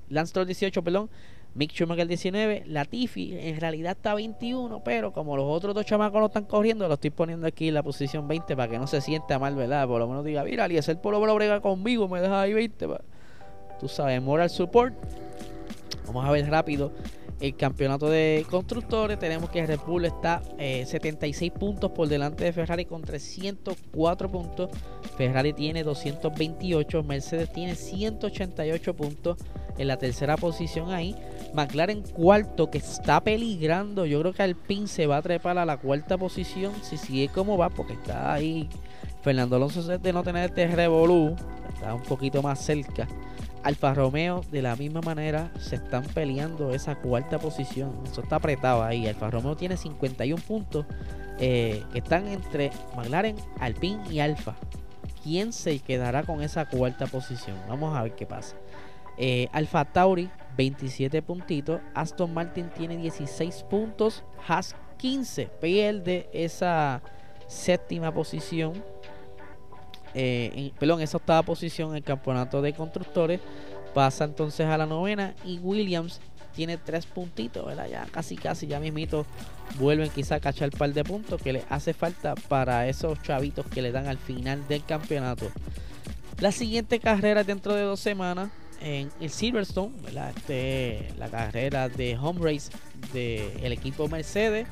Lance 0.10 0.34
Troll 0.34 0.48
18, 0.48 0.84
perdón. 0.84 1.10
Mick 1.58 1.72
Schumacher 1.72 2.08
19, 2.08 2.66
Latifi 2.68 3.36
en 3.36 3.60
realidad 3.60 3.94
está 3.94 4.14
21, 4.14 4.84
pero 4.84 5.12
como 5.12 5.36
los 5.36 5.48
otros 5.48 5.74
dos 5.74 5.88
chamacos 5.88 6.20
lo 6.20 6.28
están 6.28 6.46
corriendo, 6.46 6.88
lo 6.88 6.94
estoy 6.94 7.10
poniendo 7.10 7.48
aquí 7.48 7.70
en 7.70 7.74
la 7.74 7.82
posición 7.82 8.28
20 8.28 8.56
para 8.56 8.70
que 8.70 8.78
no 8.78 8.86
se 8.86 9.02
sienta 9.02 9.40
mal, 9.40 9.56
¿verdad? 9.56 9.88
Por 9.88 10.00
lo 10.00 10.08
menos 10.08 10.24
diga, 10.24 10.44
mira, 10.44 10.72
y 10.72 10.78
el 10.78 10.98
polo 11.00 11.20
brega 11.34 11.60
conmigo, 11.60 12.08
me 12.08 12.22
deja 12.22 12.42
ahí 12.42 12.54
20. 12.54 12.88
Tú 13.80 13.88
sabes, 13.88 14.22
moral 14.22 14.52
support. 14.52 14.94
Vamos 16.06 16.26
a 16.26 16.32
ver 16.32 16.48
rápido 16.48 16.92
el 17.40 17.56
campeonato 17.56 18.08
de 18.08 18.46
constructores. 18.50 19.18
Tenemos 19.18 19.50
que 19.50 19.66
Red 19.66 19.80
Bull 19.86 20.06
está 20.06 20.42
76 20.58 21.42
eh, 21.42 21.56
puntos 21.58 21.92
por 21.92 22.08
delante 22.08 22.44
de 22.44 22.54
Ferrari 22.54 22.86
con 22.86 23.02
304 23.02 24.30
puntos. 24.30 24.70
Ferrari 25.18 25.54
tiene 25.54 25.84
228, 25.84 27.04
Mercedes 27.04 27.52
tiene 27.52 27.76
188 27.76 28.96
puntos 28.96 29.38
en 29.78 29.88
la 29.88 29.98
tercera 29.98 30.38
posición 30.38 30.92
ahí. 30.92 31.16
McLaren 31.54 32.02
cuarto 32.02 32.70
que 32.70 32.78
está 32.78 33.22
peligrando. 33.22 34.06
Yo 34.06 34.20
creo 34.22 34.34
que 34.34 34.44
Alpine 34.44 34.88
se 34.88 35.08
va 35.08 35.18
a 35.18 35.22
trepar 35.22 35.58
a 35.58 35.66
la 35.66 35.78
cuarta 35.78 36.18
posición 36.18 36.74
si 36.82 36.98
sigue 36.98 37.30
como 37.30 37.58
va 37.58 37.70
porque 37.70 37.94
está 37.94 38.34
ahí. 38.34 38.70
Fernando 39.22 39.56
Alonso 39.56 39.82
de 39.82 40.14
no 40.14 40.24
tener 40.24 40.50
este 40.50 40.68
revolú. 40.68 41.36
Está 41.74 41.94
un 41.94 42.04
poquito 42.04 42.42
más 42.42 42.60
cerca. 42.60 43.08
Alfa 43.64 43.94
Romeo 43.94 44.46
de 44.52 44.62
la 44.62 44.76
misma 44.76 45.02
manera 45.02 45.52
se 45.60 45.76
están 45.76 46.04
peleando 46.04 46.74
esa 46.74 46.96
cuarta 46.96 47.38
posición. 47.40 47.92
Eso 48.10 48.22
está 48.22 48.38
apretado 48.38 48.84
ahí. 48.84 49.08
Alfa 49.08 49.30
Romeo 49.30 49.58
tiene 49.58 49.76
51 49.76 50.42
puntos 50.44 50.86
eh, 51.40 51.84
que 51.92 52.00
están 52.00 52.28
entre 52.28 52.72
McLaren, 52.96 53.36
Alpine 53.60 54.02
y 54.10 54.20
Alfa. 54.20 54.56
¿Quién 55.24 55.52
se 55.52 55.80
quedará 55.80 56.24
con 56.24 56.42
esa 56.42 56.70
cuarta 56.70 57.08
posición? 57.08 57.58
Vamos 57.68 57.96
a 57.96 58.04
ver 58.04 58.16
qué 58.16 58.26
pasa. 58.26 58.56
Eh, 59.18 59.48
Alfa 59.52 59.86
Tauri 59.86 60.30
27 60.58 61.22
puntitos. 61.22 61.80
Aston 61.94 62.34
Martin 62.34 62.70
tiene 62.70 62.98
16 62.98 63.64
puntos. 63.70 64.24
Haas 64.48 64.76
15. 64.98 65.46
Pierde 65.62 66.30
esa 66.34 67.02
séptima 67.48 68.14
posición. 68.14 68.84
Eh, 70.14 70.72
perdón, 70.80 71.02
esa 71.02 71.18
octava 71.18 71.44
posición 71.44 71.92
en 71.92 71.98
el 71.98 72.04
campeonato 72.04 72.62
de 72.62 72.74
constructores. 72.74 73.40
Pasa 73.94 74.26
entonces 74.26 74.68
a 74.68 74.78
la 74.78 74.86
novena. 74.86 75.36
Y 75.46 75.60
Williams 75.60 76.20
tiene 76.56 76.78
3 76.78 77.06
puntitos, 77.06 77.66
¿verdad? 77.66 77.88
Ya 77.88 78.06
casi, 78.12 78.36
casi, 78.36 78.66
ya 78.66 78.80
mismito 78.80 79.26
vuelven 79.80 80.10
quizá 80.10 80.36
a 80.36 80.40
cachar 80.40 80.70
un 80.74 80.80
par 80.80 80.92
de 80.92 81.04
puntos 81.04 81.40
que 81.40 81.54
le 81.54 81.64
hace 81.70 81.94
falta 81.94 82.34
para 82.34 82.88
esos 82.88 83.22
chavitos 83.22 83.68
que 83.68 83.84
le 83.84 83.92
dan 83.92 84.08
al 84.08 84.18
final 84.18 84.68
del 84.68 84.84
campeonato. 84.84 85.52
La 86.40 86.52
siguiente 86.52 87.00
carrera 87.00 87.44
dentro 87.44 87.76
de 87.76 87.84
dos 87.84 88.00
semanas 88.00 88.50
en 88.82 89.10
el 89.20 89.30
Silverstone, 89.30 89.94
este, 90.36 91.14
la 91.18 91.30
carrera 91.30 91.90
de 91.90 92.18
home 92.18 92.40
race 92.42 92.72
del 93.14 93.72
equipo 93.72 94.08
Mercedes 94.08 94.68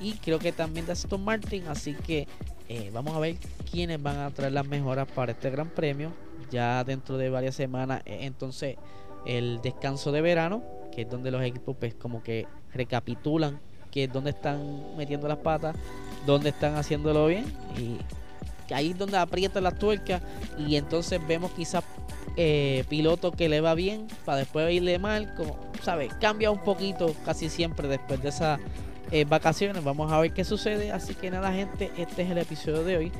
y 0.00 0.12
creo 0.14 0.38
que 0.38 0.52
también 0.52 0.86
de 0.86 0.92
Aston 0.92 1.24
Martin. 1.24 1.66
Así 1.68 1.94
que 1.94 2.26
eh, 2.68 2.90
vamos 2.92 3.14
a 3.14 3.18
ver 3.18 3.36
quiénes 3.70 4.02
van 4.02 4.18
a 4.18 4.30
traer 4.30 4.52
las 4.52 4.66
mejoras 4.66 5.08
para 5.08 5.32
este 5.32 5.50
gran 5.50 5.68
premio. 5.68 6.12
Ya 6.50 6.82
dentro 6.84 7.18
de 7.18 7.30
varias 7.30 7.54
semanas, 7.54 8.02
eh, 8.06 8.20
entonces 8.22 8.76
el 9.26 9.60
descanso 9.62 10.12
de 10.12 10.20
verano, 10.20 10.62
que 10.94 11.02
es 11.02 11.10
donde 11.10 11.30
los 11.30 11.42
equipos 11.42 11.76
pues 11.78 11.94
como 11.94 12.22
que 12.22 12.46
recapitulan 12.72 13.60
que 13.90 14.04
es 14.04 14.12
donde 14.12 14.30
están 14.30 14.96
metiendo 14.96 15.28
las 15.28 15.38
patas, 15.38 15.76
donde 16.26 16.50
están 16.50 16.76
haciéndolo 16.76 17.26
bien 17.26 17.44
y 17.76 17.98
ahí 18.74 18.90
es 18.90 18.98
donde 18.98 19.18
aprietan 19.18 19.64
las 19.64 19.78
tuercas 19.78 20.22
y 20.58 20.76
entonces 20.76 21.20
vemos 21.26 21.50
quizás 21.52 21.84
eh, 22.36 22.84
piloto 22.88 23.32
que 23.32 23.48
le 23.48 23.60
va 23.60 23.74
bien 23.74 24.06
para 24.24 24.38
después 24.38 24.72
irle 24.72 24.98
mal, 24.98 25.34
como 25.34 25.58
sabes, 25.82 26.12
cambia 26.20 26.50
un 26.50 26.62
poquito 26.62 27.14
casi 27.24 27.48
siempre 27.48 27.88
después 27.88 28.22
de 28.22 28.28
esas 28.28 28.60
eh, 29.10 29.24
vacaciones. 29.24 29.82
Vamos 29.82 30.12
a 30.12 30.20
ver 30.20 30.32
qué 30.32 30.44
sucede. 30.44 30.92
Así 30.92 31.14
que 31.14 31.30
nada, 31.30 31.52
gente, 31.52 31.90
este 31.96 32.22
es 32.22 32.30
el 32.30 32.38
episodio 32.38 32.84
de 32.84 32.96
hoy. 32.96 33.12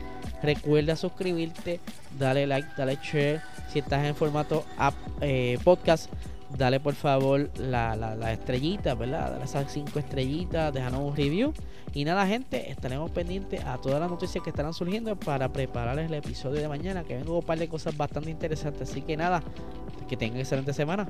Recuerda 0.43 0.97
suscribirte, 0.97 1.81
dale 2.19 2.47
like, 2.47 2.69
dale 2.77 2.99
share. 3.03 3.41
Si 3.73 3.79
estás 3.79 4.05
en 4.05 4.15
formato 4.15 4.65
app, 4.77 4.95
eh, 5.21 5.59
podcast, 5.65 6.11
dale 6.57 6.81
por 6.81 6.95
favor 6.95 7.51
la, 7.59 7.97
la, 7.97 8.33
estrellita, 8.33 8.95
¿verdad? 8.95 9.33
Dale 9.33 9.45
esas 9.45 9.71
cinco 9.73 9.99
estrellitas, 9.99 10.73
déjanos 10.73 11.03
un 11.03 11.17
review. 11.17 11.53
Y 11.95 12.05
nada, 12.05 12.27
gente, 12.27 12.71
estaremos 12.71 13.11
pendientes 13.11 13.65
a 13.65 13.79
todas 13.79 14.01
las 14.01 14.11
noticias 14.11 14.43
que 14.45 14.51
estarán 14.51 14.75
surgiendo 14.75 15.17
para 15.17 15.49
prepararles 15.49 16.07
el 16.07 16.15
episodio 16.15 16.61
de 16.61 16.69
mañana, 16.69 17.05
que 17.05 17.17
vengo 17.17 17.39
un 17.39 17.45
par 17.45 17.59
de 17.59 17.69
cosas 17.69 17.97
bastante 17.97 18.31
interesantes. 18.31 18.91
Así 18.91 19.03
que 19.03 19.17
nada, 19.17 19.43
que 20.09 20.17
tengan 20.17 20.41
excelente 20.41 20.73
semana. 20.73 21.09